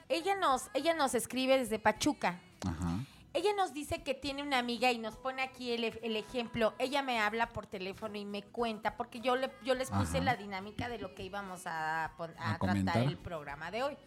[0.10, 2.40] Ella nos, ella nos escribe desde Pachuca.
[2.66, 3.00] Ajá.
[3.34, 6.74] Ella nos dice que tiene una amiga y nos pone aquí el, el ejemplo.
[6.80, 10.26] Ella me habla por teléfono y me cuenta, porque yo, le, yo les puse Ajá.
[10.26, 13.98] la dinámica de lo que íbamos a, a tratar el programa de hoy.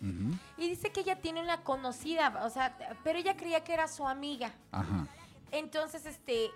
[0.59, 4.07] Y dice que ella tiene una conocida, o sea, pero ella creía que era su
[4.09, 4.53] amiga.
[4.73, 5.07] Ajá.
[5.53, 6.51] Entonces, este,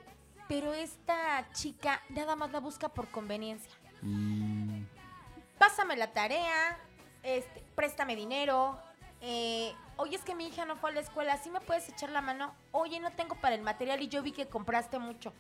[0.49, 3.71] pero esta chica nada más la busca por conveniencia.
[4.03, 4.83] Mm,
[5.59, 6.79] Pásame la tarea,
[7.23, 8.79] este, préstame dinero.
[9.29, 12.11] Eh, Oye, es que mi hija no fue a la escuela, ¿sí me puedes echar
[12.11, 12.53] la mano?
[12.73, 15.33] Oye, no tengo para el material y yo vi que compraste mucho.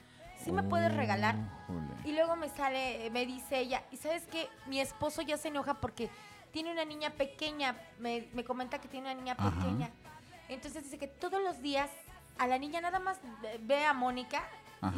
[0.42, 1.34] ¿Sí me puedes regalar?
[1.64, 1.94] Híjole.
[2.04, 5.74] Y luego me sale, me dice ella, y sabes qué, mi esposo ya se enoja
[5.74, 6.08] porque
[6.52, 9.50] tiene una niña pequeña, me, me comenta que tiene una niña Ajá.
[9.50, 9.90] pequeña.
[10.48, 11.90] Entonces dice que todos los días
[12.38, 13.18] a la niña nada más
[13.60, 14.42] ve- a Mónica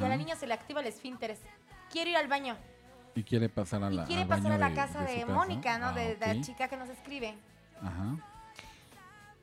[0.01, 1.37] y a la niña se le activa el esfínter.
[1.90, 2.57] Quiero ir al baño.
[3.14, 5.24] Y quiere pasar a Y la quiere al pasar baño a la de- casa de.
[5.24, 5.87] Mónica, ¿no?
[5.88, 7.37] Ah, de, de la chica que nos escribe.
[7.83, 8.16] Ajá.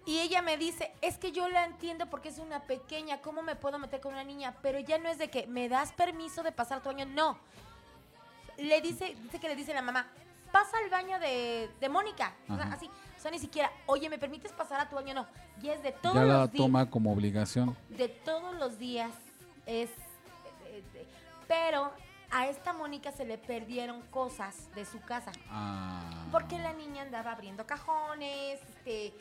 [0.05, 3.55] Y ella me dice, es que yo la entiendo porque es una pequeña, ¿cómo me
[3.55, 4.55] puedo meter con una niña?
[4.61, 7.39] Pero ya no es de que me das permiso de pasar tu baño, no.
[8.57, 10.07] Le dice, dice que le dice la mamá,
[10.51, 12.33] pasa al baño de, de Mónica.
[12.49, 15.13] O sea, así, o sea, ni siquiera, oye, ¿me permites pasar a tu baño?
[15.15, 15.27] No.
[15.61, 16.63] Y es de todos Ya la los días.
[16.65, 17.75] toma como obligación.
[17.89, 19.11] De todos los días
[19.65, 19.89] es...
[19.89, 21.07] eh, eh,
[21.47, 21.91] Pero
[22.31, 25.31] a esta Mónica se le perdieron cosas de su casa.
[25.49, 26.27] Ah.
[26.31, 29.13] Porque la niña andaba abriendo cajones, este,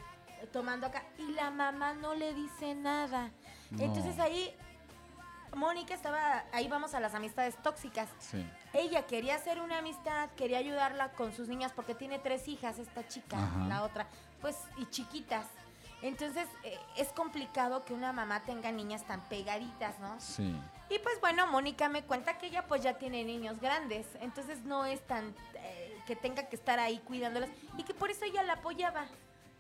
[0.53, 3.31] tomando acá, y la mamá no le dice nada.
[3.71, 3.83] No.
[3.83, 4.55] Entonces ahí,
[5.55, 8.09] Mónica estaba, ahí vamos a las amistades tóxicas.
[8.19, 8.45] Sí.
[8.73, 13.07] Ella quería hacer una amistad, quería ayudarla con sus niñas, porque tiene tres hijas, esta
[13.07, 13.67] chica, Ajá.
[13.67, 14.07] la otra,
[14.41, 15.47] pues, y chiquitas.
[16.03, 20.21] Entonces eh, es complicado que una mamá tenga niñas tan pegaditas, ¿no?
[20.21, 20.55] Sí.
[20.91, 24.85] Y pues bueno, Mónica me cuenta que ella pues ya tiene niños grandes, entonces no
[24.85, 28.55] es tan eh, que tenga que estar ahí cuidándolas y que por eso ella la
[28.55, 29.07] apoyaba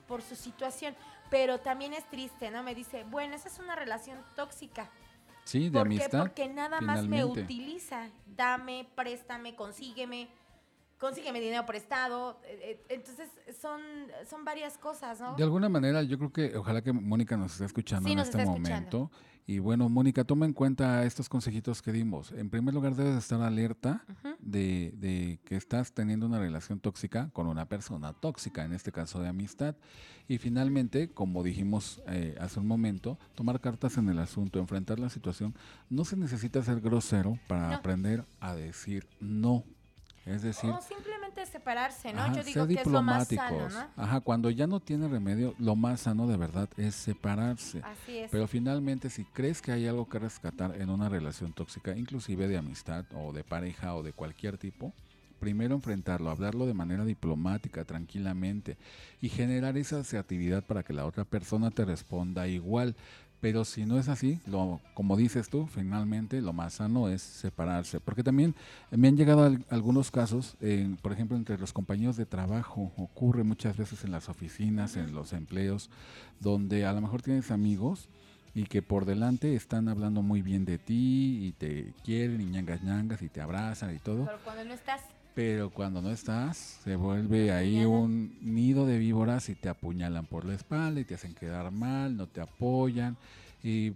[0.06, 0.94] por su situación.
[1.30, 2.62] Pero también es triste, ¿no?
[2.62, 4.88] Me dice, bueno, esa es una relación tóxica.
[5.44, 5.94] Sí, de ¿Por qué?
[5.96, 6.18] amistad.
[6.20, 8.08] Porque nada más me utiliza.
[8.26, 10.28] Dame, préstame, consígueme,
[10.98, 12.40] consígueme dinero prestado.
[12.44, 13.28] eh, eh, Entonces
[13.60, 13.80] son,
[14.28, 15.34] son varias cosas, ¿no?
[15.34, 18.40] De alguna manera, yo creo que ojalá que Mónica nos esté escuchando Sí, en este
[18.42, 19.10] escuchando.
[19.46, 22.32] Y bueno, Mónica, toma en cuenta estos consejitos que dimos.
[22.32, 24.02] En primer lugar, debes estar alerta
[24.38, 29.20] de, de que estás teniendo una relación tóxica con una persona tóxica, en este caso
[29.20, 29.76] de amistad.
[30.28, 35.10] Y finalmente, como dijimos eh, hace un momento, tomar cartas en el asunto, enfrentar la
[35.10, 35.54] situación.
[35.90, 37.74] No se necesita ser grosero para No.
[37.74, 39.62] aprender a decir no.
[40.26, 42.22] Es decir, O simplemente separarse, ¿no?
[42.22, 43.68] Ajá, Yo digo que es lo más sano.
[43.96, 47.80] Ajá, cuando ya no tiene remedio, lo más sano de verdad es separarse.
[47.84, 48.30] Así es.
[48.30, 52.56] Pero finalmente, si crees que hay algo que rescatar en una relación tóxica, inclusive de
[52.56, 54.94] amistad o de pareja o de cualquier tipo,
[55.44, 58.78] primero enfrentarlo, hablarlo de manera diplomática, tranquilamente,
[59.20, 62.96] y generar esa asertividad para que la otra persona te responda igual.
[63.44, 68.00] Pero si no es así, lo, como dices tú, finalmente lo más sano es separarse.
[68.00, 68.54] Porque también
[68.90, 73.44] me han llegado al- algunos casos, en, por ejemplo, entre los compañeros de trabajo, ocurre
[73.44, 75.90] muchas veces en las oficinas, en los empleos,
[76.40, 78.08] donde a lo mejor tienes amigos
[78.54, 82.82] y que por delante están hablando muy bien de ti y te quieren y ñangas
[82.82, 84.24] ñangas y te abrazan y todo.
[84.24, 85.02] Pero cuando no estás,
[85.34, 90.44] Pero cuando no estás, se vuelve ahí un nido de víboras y te apuñalan por
[90.44, 93.16] la espalda y te hacen quedar mal, no te apoyan.
[93.62, 93.94] Y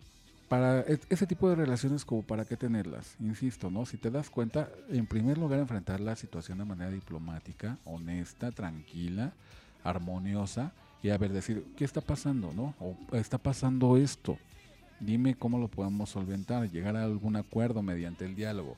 [0.48, 3.86] para ese tipo de relaciones, como para qué tenerlas, insisto, ¿no?
[3.86, 9.32] Si te das cuenta, en primer lugar, enfrentar la situación de manera diplomática, honesta, tranquila,
[9.84, 10.72] armoniosa,
[11.02, 12.74] y a ver, decir, ¿qué está pasando, no?
[12.80, 14.36] O está pasando esto.
[14.98, 18.76] Dime cómo lo podemos solventar, llegar a algún acuerdo mediante el diálogo.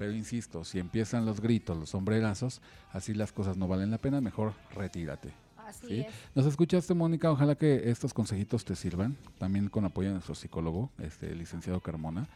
[0.00, 4.22] Pero insisto, si empiezan los gritos, los sombrerazos, así las cosas no valen la pena,
[4.22, 5.30] mejor retírate.
[5.58, 6.00] así ¿sí?
[6.00, 6.06] es.
[6.34, 10.88] Nos escuchaste, Mónica, ojalá que estos consejitos te sirvan, también con apoyo de nuestro psicólogo,
[11.00, 12.28] este el licenciado Carmona,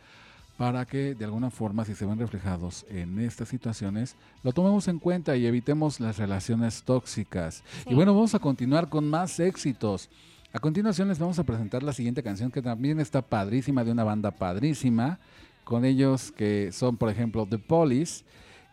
[0.59, 4.99] para que de alguna forma, si se ven reflejados en estas situaciones, lo tomemos en
[4.99, 7.65] cuenta y evitemos las relaciones tóxicas.
[7.85, 7.93] Sí.
[7.93, 10.11] Y bueno, vamos a continuar con más éxitos.
[10.53, 14.05] A continuación les vamos a presentar la siguiente canción que también está padrísima, de una
[14.05, 15.19] banda padrísima,
[15.65, 18.25] con ellos que son, por ejemplo, The Police.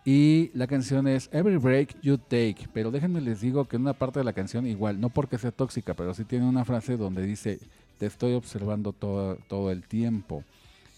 [0.03, 2.67] Y la canción es Every Break You Take.
[2.73, 5.51] Pero déjenme les digo que en una parte de la canción, igual, no porque sea
[5.51, 7.59] tóxica, pero sí tiene una frase donde dice:
[7.99, 10.43] Te estoy observando todo, todo el tiempo.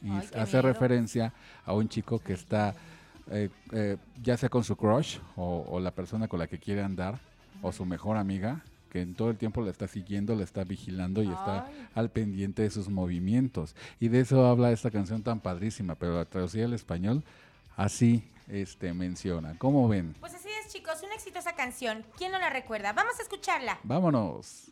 [0.01, 0.61] Y Ay, hace miedo.
[0.61, 1.33] referencia
[1.65, 2.75] a un chico que está,
[3.29, 6.81] eh, eh, ya sea con su crush o, o la persona con la que quiere
[6.81, 7.19] andar,
[7.61, 11.23] o su mejor amiga, que en todo el tiempo la está siguiendo, la está vigilando
[11.23, 13.75] y está al pendiente de sus movimientos.
[13.99, 17.23] Y de eso habla esta canción tan padrísima, pero la traducida al español
[17.75, 19.57] así este, menciona.
[19.57, 20.13] ¿Cómo ven?
[20.19, 22.05] Pues así es, chicos, una exitosa canción.
[22.17, 22.93] ¿Quién no la recuerda?
[22.93, 23.79] Vamos a escucharla.
[23.81, 24.69] Vámonos.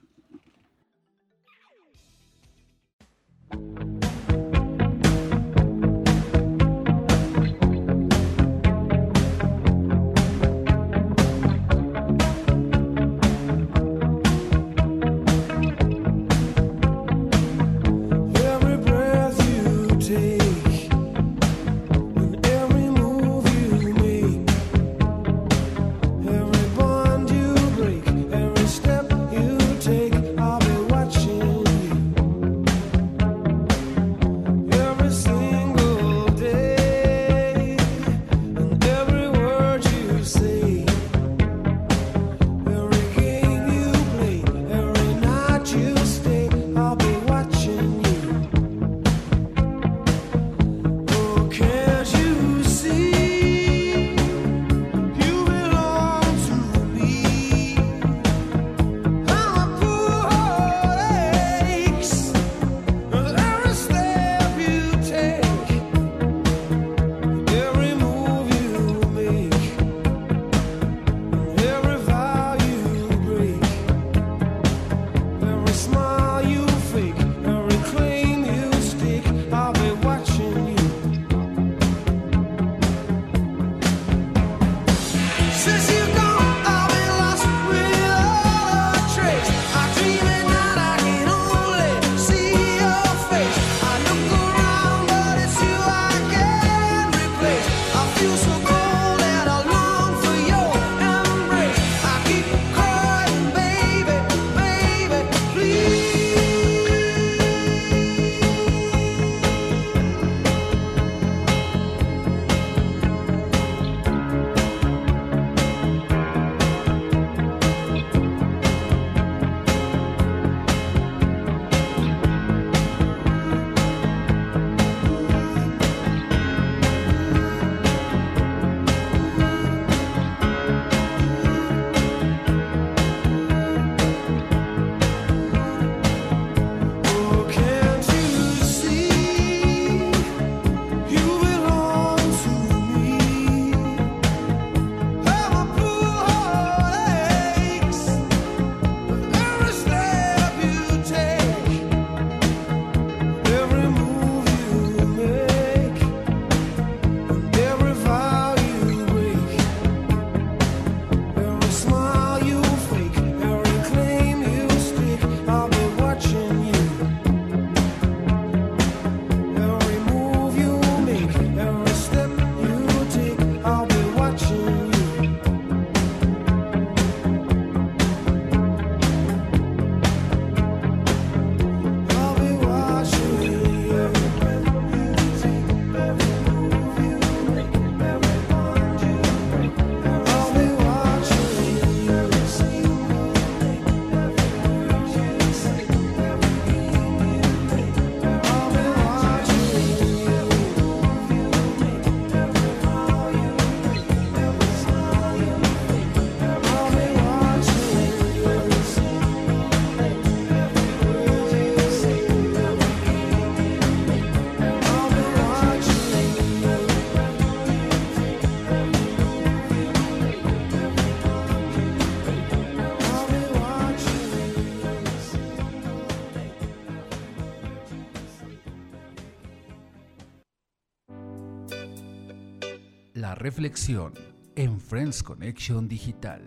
[233.13, 234.13] La reflexión
[234.55, 236.41] en Friends Connection Digital.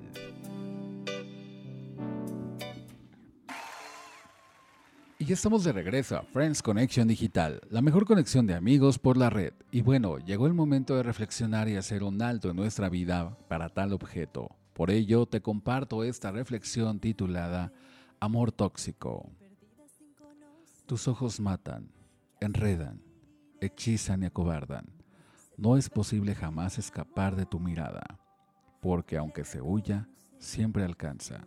[5.19, 9.19] Y ya estamos de regreso a Friends Connection Digital, la mejor conexión de amigos por
[9.19, 9.53] la red.
[9.73, 13.69] Y bueno, llegó el momento de reflexionar y hacer un alto en nuestra vida para
[13.69, 14.57] tal objeto.
[14.73, 17.75] Por ello, te comparto esta reflexión titulada
[18.21, 19.31] Amor tóxico.
[20.87, 21.91] Tus ojos matan,
[22.41, 23.03] enredan,
[23.61, 25.04] hechizan y acobardan.
[25.57, 28.03] No es posible jamás escapar de tu mirada,
[28.81, 31.45] porque aunque se huya, siempre alcanza.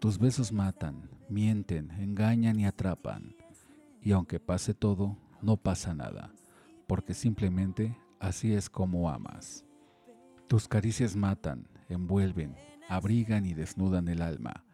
[0.00, 3.36] Tus besos matan, mienten, engañan y atrapan.
[4.00, 6.32] Y aunque pase todo, no pasa nada,
[6.86, 9.64] porque simplemente así es como amas.
[10.48, 12.56] Tus caricias matan, envuelven,
[12.88, 14.64] abrigan y desnudan el alma.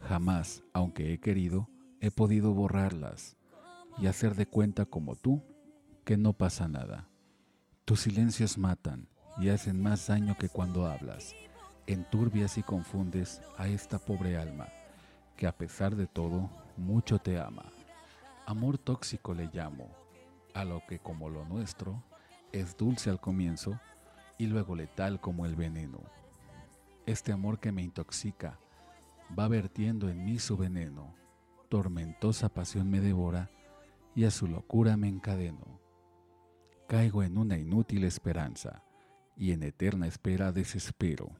[0.00, 1.68] Jamás, aunque he querido,
[2.00, 3.36] he podido borrarlas
[3.98, 5.42] y hacer de cuenta como tú
[6.04, 7.11] que no pasa nada.
[7.84, 9.08] Tus silencios matan
[9.38, 11.34] y hacen más daño que cuando hablas.
[11.88, 14.68] Enturbias y confundes a esta pobre alma
[15.36, 17.64] que a pesar de todo mucho te ama.
[18.46, 19.90] Amor tóxico le llamo,
[20.54, 22.04] a lo que como lo nuestro
[22.52, 23.80] es dulce al comienzo
[24.38, 25.98] y luego letal como el veneno.
[27.04, 28.60] Este amor que me intoxica
[29.36, 31.16] va vertiendo en mí su veneno,
[31.68, 33.50] tormentosa pasión me devora
[34.14, 35.81] y a su locura me encadeno.
[36.92, 38.84] Caigo en una inútil esperanza
[39.34, 41.30] y en eterna espera desespero.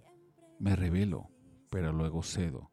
[0.59, 1.29] Me revelo,
[1.69, 2.71] pero luego cedo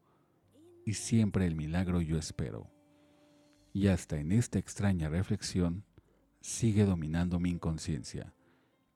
[0.85, 2.71] y siempre el milagro yo espero.
[3.73, 5.83] Y hasta en esta extraña reflexión
[6.39, 8.33] sigue dominando mi inconsciencia,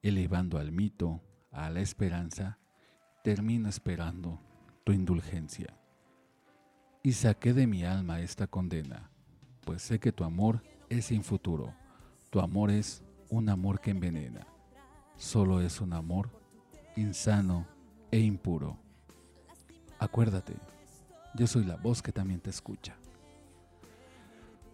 [0.00, 2.58] elevando al mito, a la esperanza,
[3.22, 4.40] termino esperando
[4.84, 5.78] tu indulgencia.
[7.02, 9.10] Y saqué de mi alma esta condena,
[9.66, 11.74] pues sé que tu amor es sin futuro,
[12.30, 13.03] tu amor es
[13.34, 14.46] un amor que envenena,
[15.16, 16.30] solo es un amor
[16.96, 17.66] insano
[18.10, 18.78] e impuro.
[19.98, 20.54] Acuérdate,
[21.34, 22.94] yo soy la voz que también te escucha.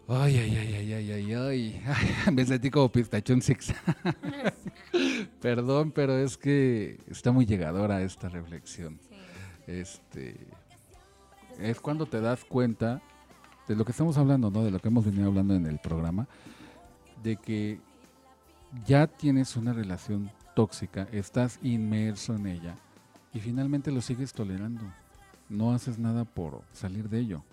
[0.08, 1.82] Ay, ay, ay, ay, ay, ay, ay.
[1.86, 3.72] ay me sentí como pistachón six.
[5.40, 8.98] Perdón, pero es que está muy llegadora esta reflexión.
[9.08, 9.14] Sí.
[9.68, 10.36] Este
[11.58, 13.00] es cuando te das cuenta
[13.68, 14.64] de lo que estamos hablando, ¿no?
[14.64, 16.26] De lo que hemos venido hablando en el programa,
[17.22, 17.78] de que
[18.86, 22.74] ya tienes una relación tóxica, estás inmerso en ella
[23.32, 24.82] y finalmente lo sigues tolerando.
[25.48, 27.44] No haces nada por salir de ello.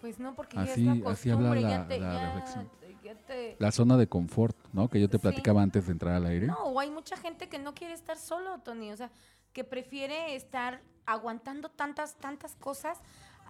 [0.00, 2.70] Pues no, porque Así- ya es la así habla la- ya te, la ya reflexión.
[2.80, 4.88] te- ya te- La zona de confort, ¿no?
[4.88, 5.22] Que yo te Sí.
[5.22, 6.46] platicaba antes de entrar al aire.
[6.48, 8.92] No, hay mucha gente que no quiere estar solo, Tony.
[8.92, 9.10] O sea,
[9.52, 12.98] que prefiere estar aguantando tantas, tantas cosas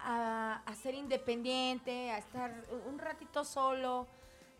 [0.04, 2.52] a, a ser independiente, a estar
[2.88, 4.06] un ratito solo.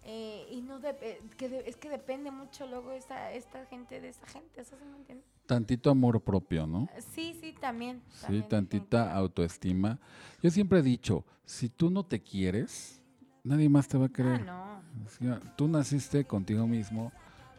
[0.07, 4.09] Eh, y no eh, que de- es que depende mucho luego esta, esta gente de
[4.09, 5.27] esa gente, ¿eso sí me entiendes?
[5.47, 6.89] Tantito amor propio, ¿no?
[7.15, 8.03] Sí, sí, también.
[8.27, 9.99] Sí, tantita autoestima.
[10.43, 13.01] Yo siempre he dicho, si tú no te quieres,
[13.45, 14.45] nadie más te va a Ah, querer.
[14.45, 14.77] no.
[15.05, 17.13] O sea, tú naciste contigo mismo,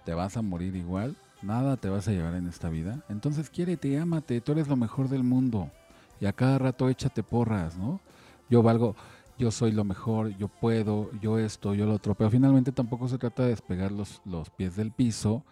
[0.06, 3.04] te vas a morir igual, nada te vas a llevar en esta vida.
[3.10, 5.70] Entonces quiérete ámate, tú eres lo mejor del mundo.
[6.20, 8.00] Y a cada rato échate porras, ¿no?
[8.50, 8.96] Yo valgo,
[9.38, 12.16] yo soy lo mejor, yo puedo, yo esto, yo lo otro.
[12.16, 15.44] Pero finalmente tampoco se trata de despegar los, los pies del piso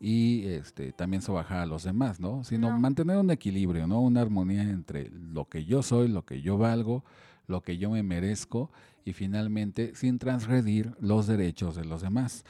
[0.00, 2.42] y este también sobajar a los demás, ¿no?
[2.44, 2.78] Sino No.
[2.78, 4.00] mantener un equilibrio, ¿no?
[4.00, 7.04] Una armonía entre lo que yo soy, lo que yo valgo,
[7.46, 8.70] lo que yo me merezco
[9.04, 12.44] y finalmente sin transgredir los derechos de los demás.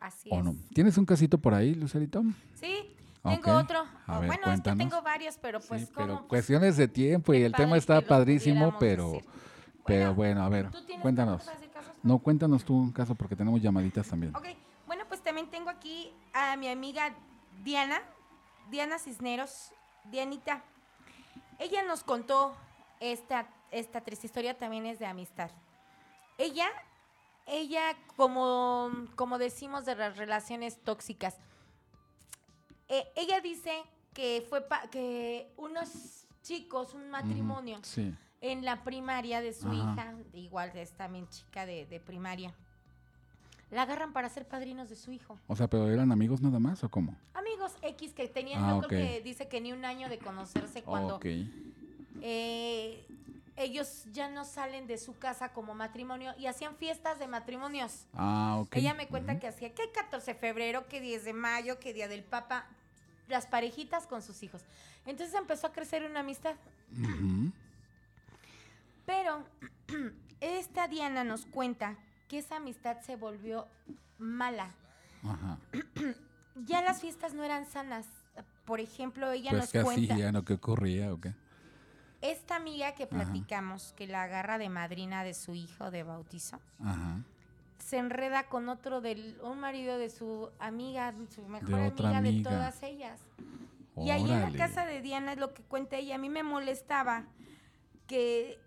[0.00, 0.44] Así ¿O es.
[0.44, 0.56] no?
[0.74, 2.22] ¿Tienes un casito por ahí, Lucerito?
[2.54, 3.84] Sí, tengo otro.
[4.06, 4.80] A ver, bueno, cuéntanos.
[4.80, 8.00] es que tengo varios, pero pues sí, pero cuestiones de tiempo y el tema está
[8.00, 9.28] padrísimo, pero, decir.
[9.88, 11.44] Pero bueno, a ver, ¿tú cuéntanos.
[11.60, 11.92] de casos?
[12.02, 14.34] No, cuéntanos tú un caso porque tenemos llamaditas también.
[14.36, 14.46] Ok,
[14.86, 17.14] bueno, pues también tengo aquí a mi amiga
[17.64, 18.00] Diana,
[18.70, 19.72] Diana Cisneros,
[20.04, 20.62] Dianita.
[21.58, 22.54] Ella nos contó
[23.00, 25.50] esta, esta triste historia, también es de amistad.
[26.38, 26.68] Ella,
[27.46, 31.36] ella, como, como decimos de las relaciones tóxicas,
[32.88, 33.82] eh, ella dice
[34.14, 38.14] que fue pa- que unos chicos, un matrimonio, Sí.
[38.40, 39.76] En la primaria de su Ajá.
[39.76, 42.54] hija, igual es también chica de, de primaria,
[43.70, 45.38] la agarran para ser padrinos de su hijo.
[45.46, 47.14] O sea, pero eran amigos nada más o cómo?
[47.34, 50.82] Amigos X que tenían, Ah, yo creo que dice que ni un año de conocerse
[50.82, 51.20] cuando
[52.22, 53.04] eh,
[53.56, 58.06] ellos ya no salen de su casa como matrimonio y hacían fiestas de matrimonios.
[58.14, 58.76] Ah, ok.
[58.76, 62.08] Ella me cuenta que hacía que 14 de febrero, que 10 de mayo, que Día
[62.08, 62.66] del Papa,
[63.28, 64.62] las parejitas con sus hijos.
[65.04, 66.54] Entonces empezó a crecer una amistad.
[66.92, 67.47] Ujú.
[69.08, 69.42] Pero
[70.42, 71.96] esta Diana nos cuenta
[72.28, 73.66] que esa amistad se volvió
[74.18, 74.70] mala.
[75.24, 75.58] Ajá.
[76.66, 78.04] Ya las fiestas no eran sanas.
[78.64, 80.12] Por ejemplo, ella Pues nos que cuenta.
[80.14, 81.32] así, ya no, ¿qué ocurría o qué?
[82.20, 83.10] esta amiga que Ajá.
[83.14, 87.22] platicamos, que la agarra de madrina de su hijo de bautizo, Ajá.
[87.78, 92.50] se enreda con otro del un marido de su amiga, su mejor amiga, amiga.
[92.50, 93.20] de todas ellas.
[93.96, 96.16] Y ahí en la casa de Diana es lo que cuenta ella.
[96.16, 97.24] A mí me molestaba
[98.08, 98.58] que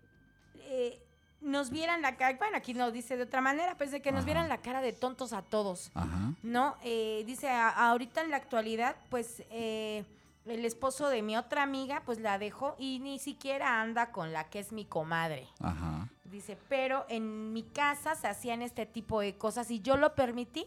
[0.64, 1.02] eh,
[1.40, 2.36] nos vieran la cara.
[2.38, 4.92] Bueno, aquí nos dice de otra manera, pues de que nos vieran la cara de
[4.92, 5.90] tontos a todos.
[5.94, 6.32] Ajá.
[6.42, 6.76] ¿No?
[6.84, 10.04] Eh, dice, "A- ahorita en la actualidad, pues eh,
[10.46, 14.44] el esposo de mi otra amiga, pues la dejó y ni siquiera anda con la
[14.50, 15.46] que es mi comadre.
[15.60, 16.08] Ajá.
[16.24, 20.66] Dice, pero en mi casa se hacían este tipo de cosas y yo lo permití,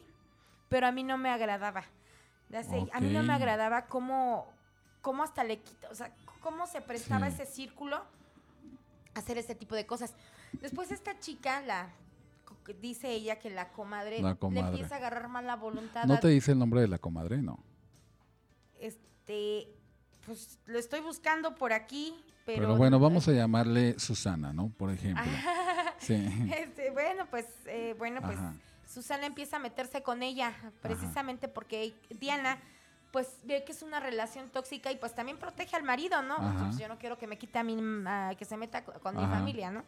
[0.70, 1.84] pero a mí no me agradaba.
[2.94, 4.46] A mí no me agradaba cómo,
[5.02, 7.42] cómo hasta le quita, o sea, cómo se prestaba Sí.
[7.42, 8.02] ese círculo
[9.16, 10.14] hacer este tipo de cosas.
[10.62, 11.90] Después esta chica, la
[12.74, 16.06] dice ella que la comadre, La le empieza a agarrar mala voluntad.
[16.06, 17.42] ¿No te dice el nombre de la comadre?
[17.42, 17.60] No.
[18.80, 19.68] Este,
[20.26, 22.14] pues lo estoy buscando por aquí,
[22.46, 22.62] pero...
[22.62, 24.70] Pero, bueno, vamos a llamarle Susana, ¿no?
[24.70, 25.24] Por ejemplo.
[25.98, 26.28] Sí.
[26.56, 28.54] Este, bueno, pues, eh, bueno, pues Ajá.
[28.86, 32.60] Susana empieza a meterse con ella, precisamente porque Diana,
[33.16, 36.36] pues, ve que es una relación tóxica y pues también protege al marido, ¿no?
[36.60, 38.92] Pues, yo no quiero que me quite a mí, mm, ah, que se meta co-
[39.00, 39.86] con mi familia, ¿no?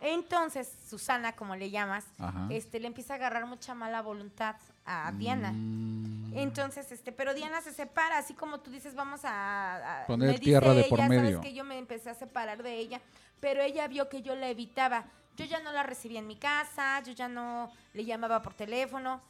[0.00, 2.48] Entonces, Susana, como le llamas, Ajá.
[2.50, 5.52] este, le empieza a agarrar mucha mala voluntad a Diana.
[5.54, 6.32] Mm.
[6.36, 10.32] Entonces, este, pero Diana se separa, así como tú dices, vamos a, a- Poner me
[10.32, 11.22] dice tierra de por ella, medio.
[11.36, 13.00] Sabes que yo me empecé a separar de ella,
[13.38, 15.04] pero ella vio que yo la evitaba.
[15.36, 19.20] Yo ya no la recibía en mi casa, yo ya no le llamaba por teléfono.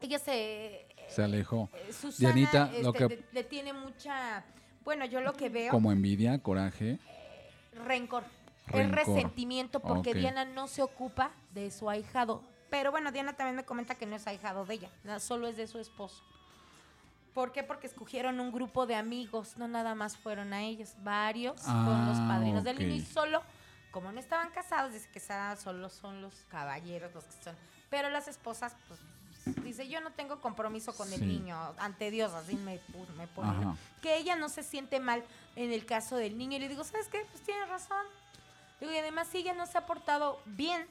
[0.00, 1.68] Ella se Se alejó.
[1.74, 4.44] eh, Susana Dianita, lo este, que- le, le tiene mucha,
[4.84, 6.98] bueno, yo lo que veo Como envidia, coraje.
[7.84, 8.24] rencor,
[8.68, 8.94] es Rencor.
[8.96, 10.14] resentimiento porque.
[10.14, 12.42] Diana no se ocupa de su ahijado.
[12.70, 15.66] Pero bueno, Diana también me comenta que no es ahijado de ella, solo es de
[15.66, 16.22] su esposo.
[17.34, 17.62] ¿Por qué?
[17.64, 22.18] Porque escogieron un grupo de amigos, no nada más fueron a ellos, varios fueron los
[22.18, 23.42] Ah, padrinos del niño y solo,
[23.90, 27.56] como no estaban casados, dice que solo son los caballeros los que son.
[27.88, 29.00] Pero las esposas, pues,
[29.62, 32.80] dice, yo no tengo compromiso con el niño, ante Dios, así me,
[33.16, 33.48] me pone.
[33.50, 33.76] Ajá.
[34.02, 35.22] que ella no se siente mal
[35.56, 36.56] en el caso del niño.
[36.56, 37.24] Y le digo, ¿sabes qué?
[37.30, 38.04] Pues tienes razón.
[38.80, 40.86] Digo, y además si ella no se ha portado bien,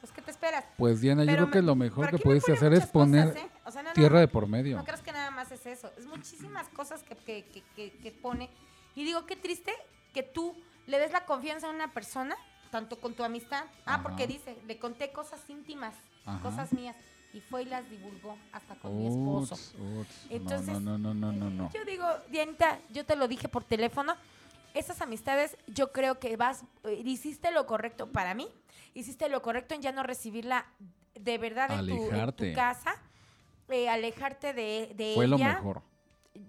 [0.00, 0.64] pues ¿qué te esperas?
[0.78, 3.48] Pues Diana, yo creo que lo mejor que pudiste hacer es cosas, poner ¿eh?
[3.64, 4.76] O sea, no, no, tierra no, de por medio.
[4.76, 5.92] No creas que nada más es eso.
[5.96, 8.50] Es muchísimas cosas que, que, que, que- que pone.
[8.96, 9.72] Y digo, qué triste
[10.12, 12.34] que tú le des la confianza a una persona,
[12.72, 13.64] tanto con tu amistad.
[13.86, 14.02] Ah, Ajá.
[14.02, 15.94] porque dice, le conté cosas íntimas,
[16.26, 16.40] Ajá.
[16.42, 16.96] cosas mías.
[17.34, 19.56] Y fue y las divulgó hasta con mi esposo.
[20.28, 21.70] Entonces, no, no, no, no, no, no.
[21.72, 24.14] Yo digo, Dianita, yo te lo dije por teléfono.
[24.74, 28.48] Esas amistades, yo creo que vas, eh, hiciste lo correcto para mí,
[28.94, 30.66] hiciste lo correcto en ya no recibirla
[31.14, 32.94] de verdad en tu, casa,
[33.68, 35.54] eh, alejarte de, de Fue lo ella.
[35.54, 35.82] mejor.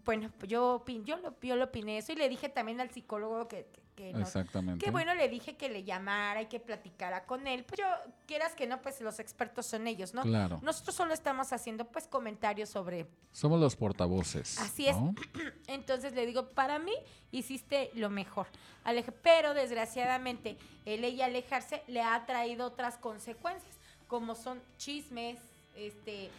[0.05, 3.47] Bueno, yo, opin- yo, lo, yo lo opiné eso y le dije también al psicólogo
[3.49, 4.83] que, que, que no- Exactamente.
[4.83, 7.65] que bueno, le dije que le llamara y que platicara con él.
[7.65, 7.85] Pues yo,
[8.25, 10.21] quieras que no, pues los expertos son ellos, ¿no?
[10.21, 10.59] Claro.
[10.63, 14.57] Nosotros solo estamos haciendo pues comentarios sobre Somos los portavoces.
[14.59, 14.95] Así es.
[15.67, 16.93] entonces le digo, para mí
[17.31, 18.47] hiciste lo mejor.
[18.85, 23.75] Aleje- pero desgraciadamente el ella alejarse le ha traído otras consecuencias,
[24.07, 25.39] como son chismes,
[25.75, 26.29] este,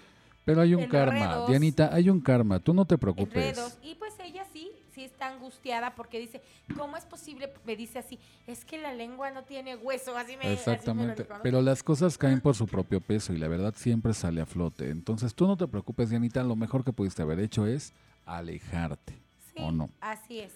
[0.45, 1.47] Pero hay un karma.
[1.47, 2.59] Dianita, hay un karma.
[2.59, 3.35] Tú no te preocupes.
[3.35, 3.79] enredos.
[3.83, 6.43] Y pues ella sí, sí está angustiada porque dice,
[6.77, 7.53] ¿cómo es posible?
[7.65, 10.53] Me dice así, es que la lengua no tiene hueso, así me así me lo
[10.53, 11.27] Exactamente.
[11.43, 14.91] Pero las cosas caen por su propio peso y la verdad siempre sale a flote.
[14.91, 16.43] Entonces tú no te preocupes, Dianita.
[16.43, 17.93] Lo mejor que pudiste haber hecho es
[18.27, 19.15] alejarte.
[19.55, 19.89] Sí, ¿O no?
[20.01, 20.53] así es.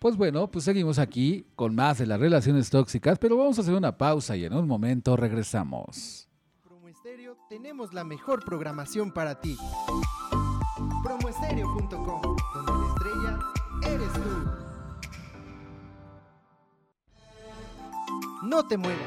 [0.00, 3.74] Pues bueno, pues seguimos aquí con más de las relaciones tóxicas, pero vamos a hacer
[3.74, 6.29] una pausa y en un momento regresamos.
[7.50, 9.58] Tenemos la mejor programación para ti.
[11.02, 13.38] Promoestereo.com, donde la estrella
[13.92, 14.52] eres tú.
[18.44, 19.02] No te muevas.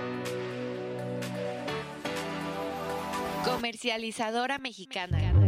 [3.46, 5.43] Comercializadora mexicana.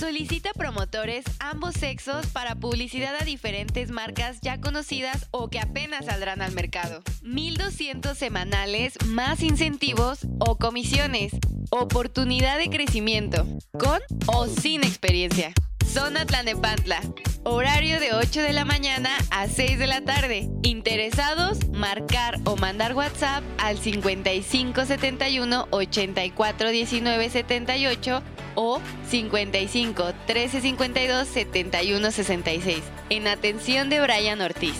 [0.00, 6.40] Solicita promotores ambos sexos para publicidad a diferentes marcas ya conocidas o que apenas saldrán
[6.40, 7.02] al mercado.
[7.20, 11.34] 1200 semanales más incentivos o comisiones.
[11.68, 13.46] Oportunidad de crecimiento.
[13.78, 15.52] Con o sin experiencia.
[15.92, 17.00] Zona Tlanepantla.
[17.42, 20.48] Horario de 8 de la mañana a 6 de la tarde.
[20.62, 28.22] Interesados, marcar o mandar WhatsApp al 5571 84 19 78
[28.54, 32.82] o 55 13 52 71 66.
[33.08, 34.76] En atención de Brian Ortiz.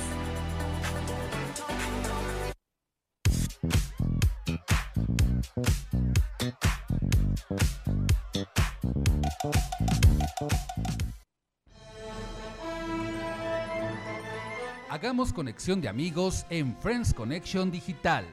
[15.01, 18.27] Hagamos conexión de amigos en Friends Connection Digital.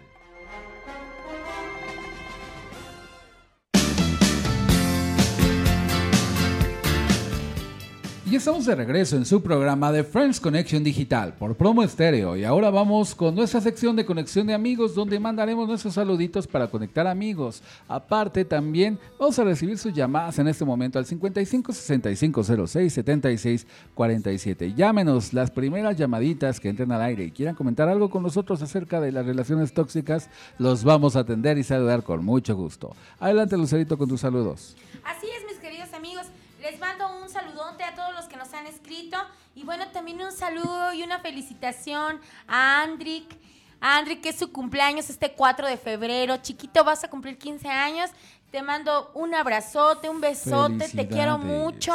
[8.30, 12.36] Y estamos de regreso en su programa de Friends Connection Digital por Promo Estéreo.
[12.36, 16.68] Y ahora vamos con nuestra sección de conexión de amigos, donde mandaremos nuestros saluditos para
[16.68, 17.64] conectar amigos.
[17.88, 23.66] Aparte, también vamos a recibir sus llamadas en este momento al 55 65 06 76
[23.94, 24.74] 47.
[24.74, 29.00] Llámenos las primeras llamaditas que entren al aire y quieran comentar algo con nosotros acerca
[29.00, 30.30] de las relaciones tóxicas.
[30.58, 32.94] Los vamos a atender y saludar con mucho gusto.
[33.22, 34.76] Adelante, Lucerito, con tus saludos.
[35.06, 36.28] Así es, mis queridos amigos.
[36.62, 39.18] Les mando un saludote a todos los que nos han escrito.
[39.55, 43.38] Y bueno, también un saludo y una felicitación a Andrick.
[43.80, 46.38] Andrick, que es su cumpleaños este 4 de febrero.
[46.38, 48.10] Chiquito, vas a cumplir 15 años.
[48.51, 50.89] Te mando un abrazote, un besote.
[50.89, 51.93] Te quiero mucho.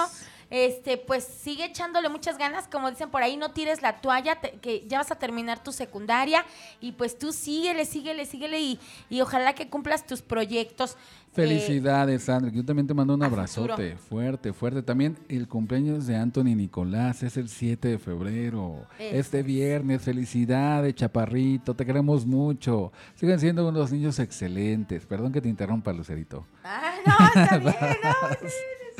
[0.50, 4.50] Este, pues sigue echándole muchas ganas, como dicen por ahí, no tires la toalla, te-
[4.60, 6.44] que ya vas a terminar tu secundaria
[6.78, 10.98] y pues tú síguele, síguele, síguele y, y ojalá que cumplas tus proyectos.
[11.32, 12.50] Eh, Felicidades, Sandra.
[12.52, 14.82] Yo también te mando un abrazote fuerte, fuerte.
[14.82, 18.86] También el cumpleaños de Anthony Nicolás es el 7 de febrero.
[18.98, 21.74] Este viernes, felicidades, chaparrito.
[21.74, 22.92] Te queremos mucho.
[23.14, 25.06] Siguen siendo unos niños excelentes.
[25.06, 26.46] Perdón que te interrumpa, Lucerito.
[26.64, 27.74] Ah, no, está bien,
[28.04, 28.12] no.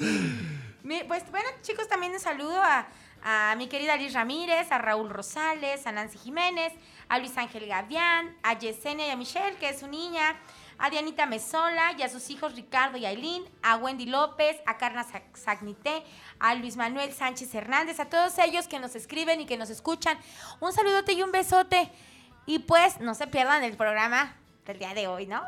[0.84, 2.86] Mi- Pues bueno, chicos, también un saludo a,
[3.22, 6.72] a mi querida Liz Ramírez, a Raúl Rosales, a Nancy Jiménez,
[7.08, 10.34] a Luis Ángel Gavián, a Yesenia y a Michelle, que es su niña,
[10.78, 15.04] a Dianita Mesola y a sus hijos Ricardo y Ailín, a Wendy López, a Carna
[15.04, 16.02] Sa- Sagnité,
[16.38, 20.18] a Luis Manuel Sánchez Hernández, a todos ellos que nos escriben y que nos escuchan.
[20.60, 21.90] Un saludote y un besote.
[22.46, 24.34] Y pues no se pierdan el programa
[24.66, 25.42] del día de hoy, ¿no?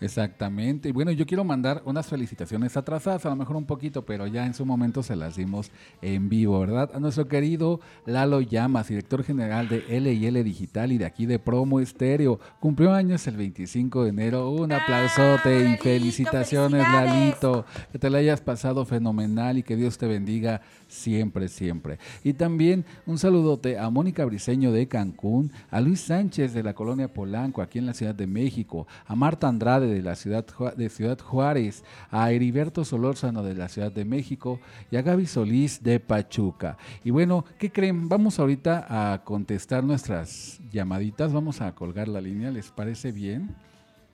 [0.00, 0.88] Exactamente.
[0.88, 4.46] Y bueno, yo quiero mandar unas felicitaciones atrasadas, a lo mejor un poquito, pero ya
[4.46, 5.70] en su momento se las dimos
[6.02, 6.90] en vivo, ¿verdad?
[6.94, 11.80] A nuestro querido Lalo Llamas, director general de L&L Digital y de aquí de Promo
[11.80, 12.38] Estéreo.
[12.60, 14.50] Cumplió años el 25 de enero.
[14.50, 16.82] Un aplausote y felicitaciones.
[16.82, 17.64] Lalito.
[17.92, 21.98] Que te la hayas pasado fenomenal y que Dios te bendiga siempre, siempre.
[22.24, 27.12] Y también un saludote a Mónica Briseño de Cancún, a Luis Sánchez de la colonia
[27.12, 30.44] Polanco, aquí en la Ciudad de México, a Marta Andrade de la ciudad
[30.76, 34.58] de Ciudad Juárez, a Heriberto Solórzano de la Ciudad de México
[34.90, 36.78] y a Gaby Solís de Pachuca.
[37.04, 38.08] Y bueno, ¿qué creen?
[38.08, 43.54] Vamos ahorita a contestar nuestras llamaditas, vamos a colgar la línea, ¿les parece bien?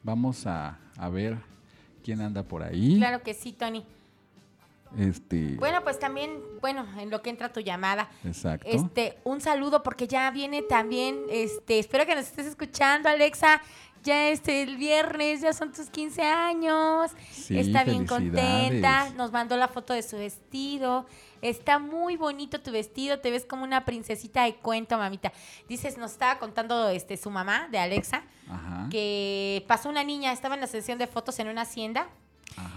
[0.03, 1.39] Vamos a, a ver
[2.03, 2.97] quién anda por ahí.
[2.99, 3.85] Claro que sí, Tony.
[4.99, 8.09] Este, Bueno, pues también, bueno, en lo que entra tu llamada.
[8.25, 8.67] exacto.
[8.69, 13.61] Este, un saludo porque ya viene también, este, espero que nos estés escuchando, Alexa.
[14.03, 17.11] Ya este el viernes, ya son tus 15 años.
[17.33, 19.09] Sí, Está bien contenta.
[19.17, 21.07] Nos mandó la foto de su vestido.
[21.41, 23.21] Está muy bonito tu vestido.
[23.21, 25.33] Te ves como una princesita de cuento, mamita.
[25.71, 28.89] Dices, nos estaba contando este su mamá de Alexa Ajá.
[28.91, 32.07] que pasó una niña, estaba en la sesión de fotos en una hacienda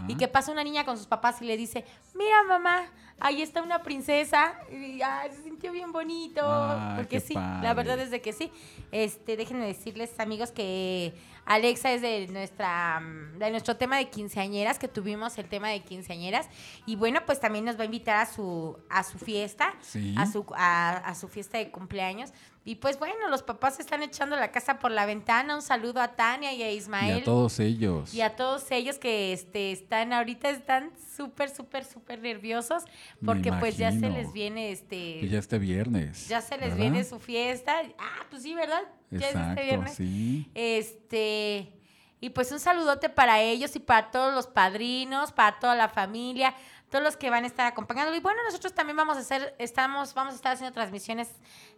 [0.08, 2.86] y que pasa una niña con sus papás y le dice, mira mamá,
[3.20, 4.54] ahí está una princesa.
[4.72, 6.42] Y ay, se sintió bien bonito.
[6.44, 7.64] Ah, porque sí, padre.
[7.64, 8.52] la verdad es de que sí.
[8.92, 11.14] Este, déjenme decirles, amigos, que
[11.46, 15.82] Alexa es de nuestra mm, de nuestro tema de quinceañeras, que tuvimos el tema de
[15.82, 16.48] quinceañeras.
[16.86, 20.14] Y bueno, pues también nos va a invitar a su, a su fiesta, Sí.
[20.18, 22.32] a su, a, a su fiesta de cumpleaños.
[22.66, 25.56] Y pues bueno, los papás están echando la casa por la ventana.
[25.56, 27.22] Un saludo a Tania y a Y Ismael.
[27.22, 28.14] a todos ellos.
[28.14, 32.84] Y a todos ellos que este, están ahorita están súper, súper, súper nerviosos
[33.26, 35.20] porque pues ya se les viene este...
[35.22, 36.28] Que ya este viernes.
[36.28, 36.78] ya se les ¿verdad?
[36.78, 37.82] viene su fiesta.
[37.98, 38.82] Ah, pues sí, ¿verdad?
[39.12, 39.94] Ya es este viernes.
[39.96, 40.50] sí.
[40.54, 41.74] Este...
[42.20, 46.56] Y pues un saludote para ellos y para todos los padrinos, para toda la familia,
[46.90, 48.16] todos los que van a estar acompañando.
[48.16, 51.30] Y bueno, nosotros también vamos a hacer, estamos, vamos a estar haciendo transmisiones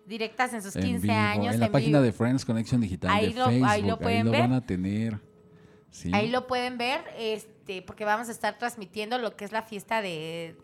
[0.06, 1.54] directas en sus En 15 vivo, años.
[1.56, 2.04] En la en página vivo.
[2.06, 3.88] de Friends Connection Digital Ahí de lo- ahí Facebook.
[3.90, 4.42] lo pueden ver.
[4.42, 5.20] van a tener.
[5.92, 6.10] Sí.
[6.14, 10.02] Ahí lo pueden ver, este, porque vamos a estar transmitiendo lo que es la fiesta
[10.02, 10.56] de,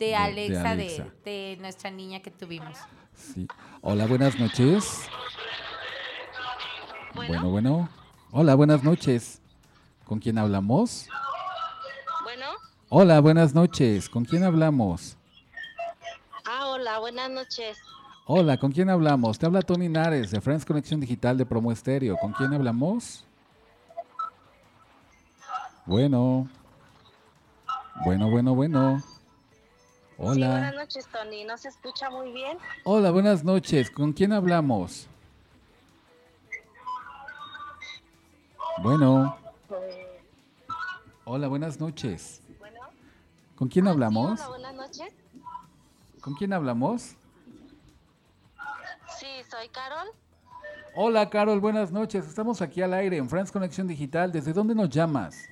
[0.00, 1.06] de, de Alexa, de, Alexa.
[1.24, 2.76] de nuestra niña que tuvimos.
[3.14, 3.46] Sí.
[3.82, 5.02] Hola, buenas noches.
[7.14, 7.88] Bueno, bueno.
[8.32, 9.42] Hola, buenas noches.
[10.06, 11.06] ¿Con quién hablamos?
[12.24, 12.46] Bueno,
[12.88, 14.08] Hola, buenas noches.
[14.08, 15.16] ¿Con quién hablamos?
[16.46, 17.78] ah, hola, buenas noches.
[18.26, 19.38] Hola, ¿con quién hablamos?
[19.38, 22.16] Te habla Tony Nares de Friends Conexión Digital de Promo Estéreo.
[22.16, 23.24] ¿Con quién hablamos?
[25.84, 26.48] Bueno.
[28.04, 29.02] Bueno, bueno, bueno.
[30.20, 30.72] Sí, buenas Hola.
[30.72, 31.44] noches, Tony.
[31.44, 32.58] ¿No se escucha muy bien?
[32.84, 33.90] Hola, buenas noches.
[33.90, 35.08] ¿Con quién hablamos?
[38.82, 39.38] Bueno.
[41.24, 42.42] Hola, buenas noches.
[42.58, 42.80] Bueno.
[43.56, 44.38] ¿Con quién hablamos?
[44.38, 45.14] Sí, hola, buenas noches.
[46.20, 47.16] ¿Con quién hablamos?
[49.18, 50.08] Sí, soy Carol.
[50.96, 52.26] Hola Carol, buenas noches.
[52.26, 54.30] Estamos aquí al aire en France Conexión Digital.
[54.32, 55.48] ¿Desde dónde nos llamas?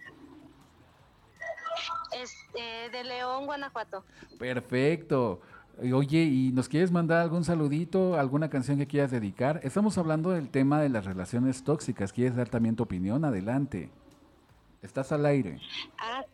[2.58, 4.04] Eh, de León, Guanajuato.
[4.38, 5.40] Perfecto.
[5.92, 9.60] Oye, ¿y nos quieres mandar algún saludito, alguna canción que quieras dedicar?
[9.62, 12.12] Estamos hablando del tema de las relaciones tóxicas.
[12.12, 13.24] ¿Quieres dar también tu opinión?
[13.24, 13.90] Adelante.
[14.82, 15.60] Estás al aire.
[15.98, 16.24] Ah,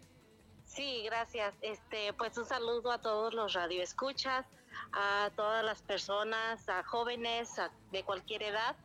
[0.65, 1.55] sí, gracias.
[1.61, 4.47] Este, pues un saludo a todos los radioescuchas,
[4.93, 8.77] a todas las personas, a jóvenes a- de cualquier edad.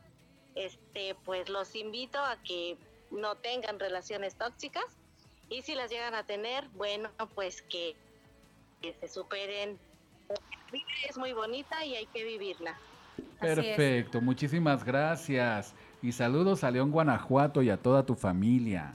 [0.54, 2.76] Este, pues los invito a que
[3.10, 4.84] no tengan relaciones tóxicas
[5.50, 7.96] y si las llegan a tener, bueno, pues que,
[8.80, 9.78] que se superen.
[10.28, 10.36] La
[10.72, 12.78] vida Es muy bonita y hay que vivirla.
[13.40, 15.74] Perfecto, muchísimas gracias.
[16.02, 18.94] Y saludos a León, Guanajuato y a toda tu familia.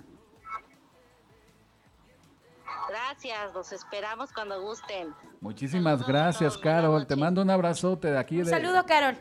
[2.88, 5.14] Gracias, los esperamos cuando gusten.
[5.42, 7.06] Muchísimas Saludos gracias, Carol.
[7.06, 8.38] Te mando un abrazote de aquí.
[8.40, 9.18] Un de- saludo, Carol.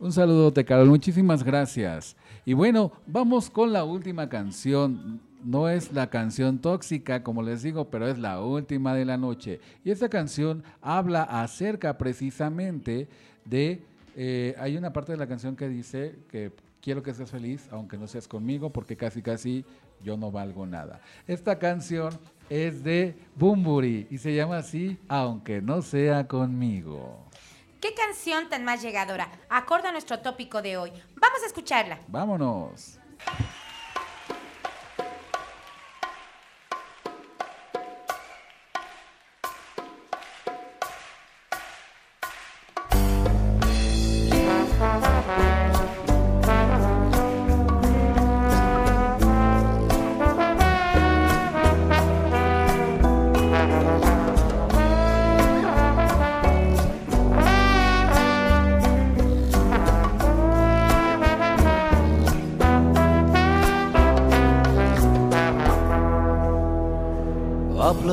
[0.00, 0.86] Un saludote, Carol.
[0.88, 2.16] Muchísimas gracias.
[2.48, 5.20] Y bueno, vamos con la última canción.
[5.44, 9.60] No es la canción tóxica, como les digo, pero es la última de la noche.
[9.84, 13.06] Y esta canción habla acerca precisamente
[13.44, 13.82] de...
[14.16, 17.98] eh, hay una parte de la canción que dice que quiero que seas feliz, aunque
[17.98, 19.66] no seas conmigo, porque casi casi
[20.02, 21.02] yo no valgo nada.
[21.26, 22.14] Esta canción
[22.48, 27.27] es de Bumburi y se llama así, aunque no sea conmigo.
[27.80, 29.30] ¿Qué canción tan más llegadora?
[29.48, 30.90] Acorda nuestro tópico de hoy.
[31.14, 32.00] Vamos a escucharla.
[32.08, 32.98] Vámonos.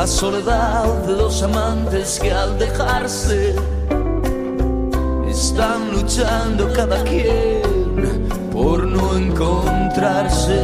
[0.00, 3.54] la soledad de dos amantes que al dejarse
[5.28, 7.60] están luchando cada quien
[8.50, 10.58] por no encontrarse.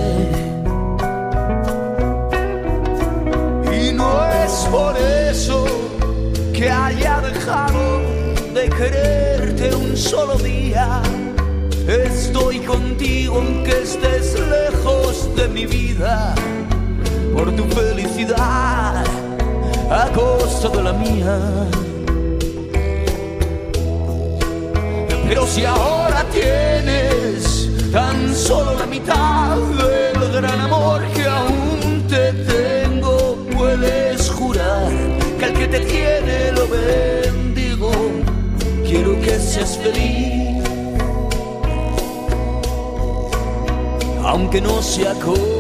[3.79, 4.11] Y no
[4.43, 5.67] es por eso
[6.55, 8.01] que haya dejado
[8.55, 11.03] de quererte un solo día.
[11.87, 16.35] Estoy contigo aunque estés lejos de mi vida
[17.35, 19.05] por tu felicidad
[19.97, 21.39] a costa de la mía.
[25.29, 33.37] Pero si ahora tienes tan solo la mitad del gran amor que aún te tengo,
[33.57, 34.91] puedes jurar
[35.39, 37.91] que al que te tiene lo bendigo.
[38.85, 40.63] Quiero que seas feliz,
[44.23, 45.56] aunque no sea conmigo.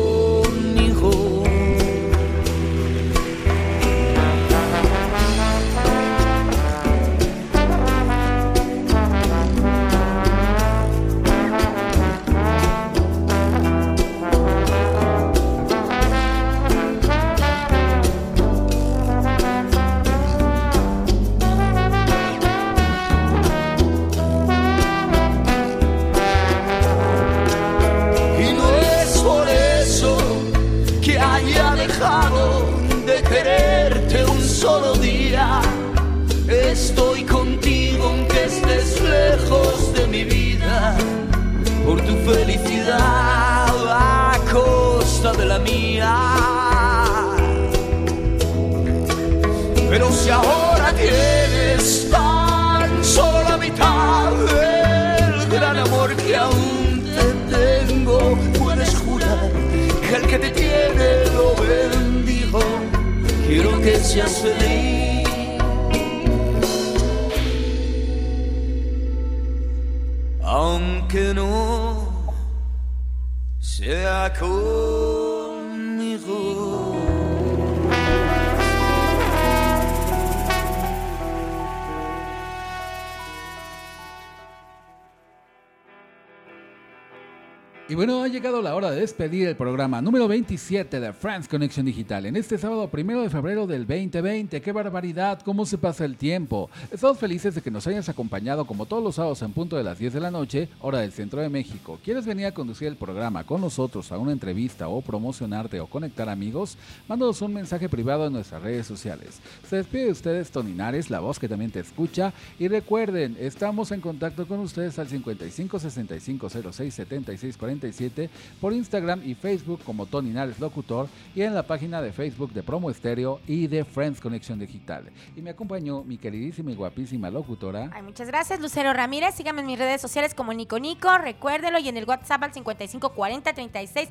[89.45, 93.87] El programa número 27 de France Connection Digital en este sábado primero de febrero del
[93.87, 94.62] 2020.
[94.62, 95.41] ¡Qué barbaridad!
[95.45, 96.70] ¿Cómo se pasa el tiempo?
[96.91, 99.99] Estamos felices de que nos hayas acompañado como todos los sábados en punto de las
[99.99, 101.99] 10 de la noche, hora del centro de México.
[102.03, 106.28] ¿Quieres venir a conducir el programa con nosotros a una entrevista o promocionarte o conectar
[106.28, 106.78] amigos?
[107.07, 109.41] Mándanos un mensaje privado en nuestras redes sociales.
[109.68, 112.32] Se despide de ustedes Tony Nares, la voz que también te escucha.
[112.59, 118.30] Y recuerden, estamos en contacto con ustedes al 55 65 06 76 47
[118.61, 122.62] por Instagram y Facebook como Tony Nares Locutor y en la página de Facebook de
[122.62, 125.11] Promo Estéreo y de Friends Conexión Digital.
[125.35, 127.91] Y me acompañó mi queridísima y guapísima locutora.
[127.93, 129.35] Ay, muchas gracias, Lucero Ramírez.
[129.35, 131.18] Síganme en mis redes sociales como Nico Nico.
[131.18, 134.09] Recuérdelo y en el WhatsApp al 5540 36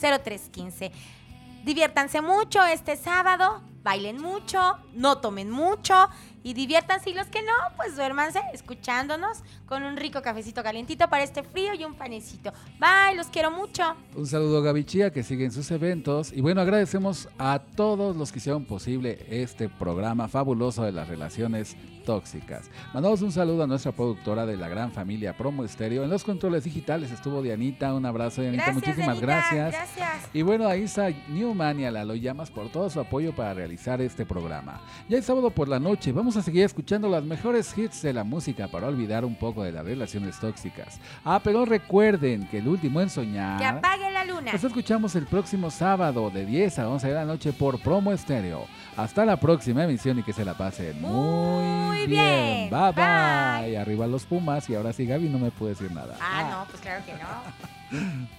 [0.00, 0.92] 0315.
[1.64, 4.58] Diviértanse mucho este sábado, bailen mucho,
[4.94, 5.94] no tomen mucho
[6.42, 11.22] y diviértanse y los que no, pues duérmanse escuchándonos con un rico cafecito calientito para
[11.22, 12.52] este frío y un panecito.
[12.78, 13.82] Bye, los quiero mucho.
[14.14, 18.16] Un saludo a Gaby Chía que sigue en sus eventos y bueno, agradecemos a todos
[18.16, 21.76] los que hicieron posible este programa fabuloso de las relaciones
[22.06, 22.70] tóxicas.
[22.94, 26.04] Mandamos un saludo a nuestra productora de la gran familia Promo Estéreo.
[26.04, 29.96] En los controles digitales estuvo Dianita, un abrazo Dianita, Gracias, muchísimas Dianita, gracias.
[29.96, 30.30] gracias.
[30.32, 33.67] Y bueno, a Isa Newman y a Lalo Llamas por todo su apoyo para realizar
[33.72, 34.80] este programa.
[35.08, 38.24] Ya es sábado por la noche, vamos a seguir escuchando las mejores hits de la
[38.24, 41.00] música para olvidar un poco de las relaciones tóxicas.
[41.24, 43.58] Ah, pero recuerden que el último en soñar...
[43.58, 44.52] Que apague la luna.
[44.52, 48.66] Nos escuchamos el próximo sábado de 10 a 11 de la noche por Promo Estéreo.
[48.96, 52.70] Hasta la próxima emisión y que se la pasen muy, Muy bien.
[52.70, 53.78] Bye, bye Bye.
[53.78, 56.16] Arriba los Pumas y ahora sí Gaby no me puede decir nada.
[56.20, 58.28] Ah, no, pues claro que no.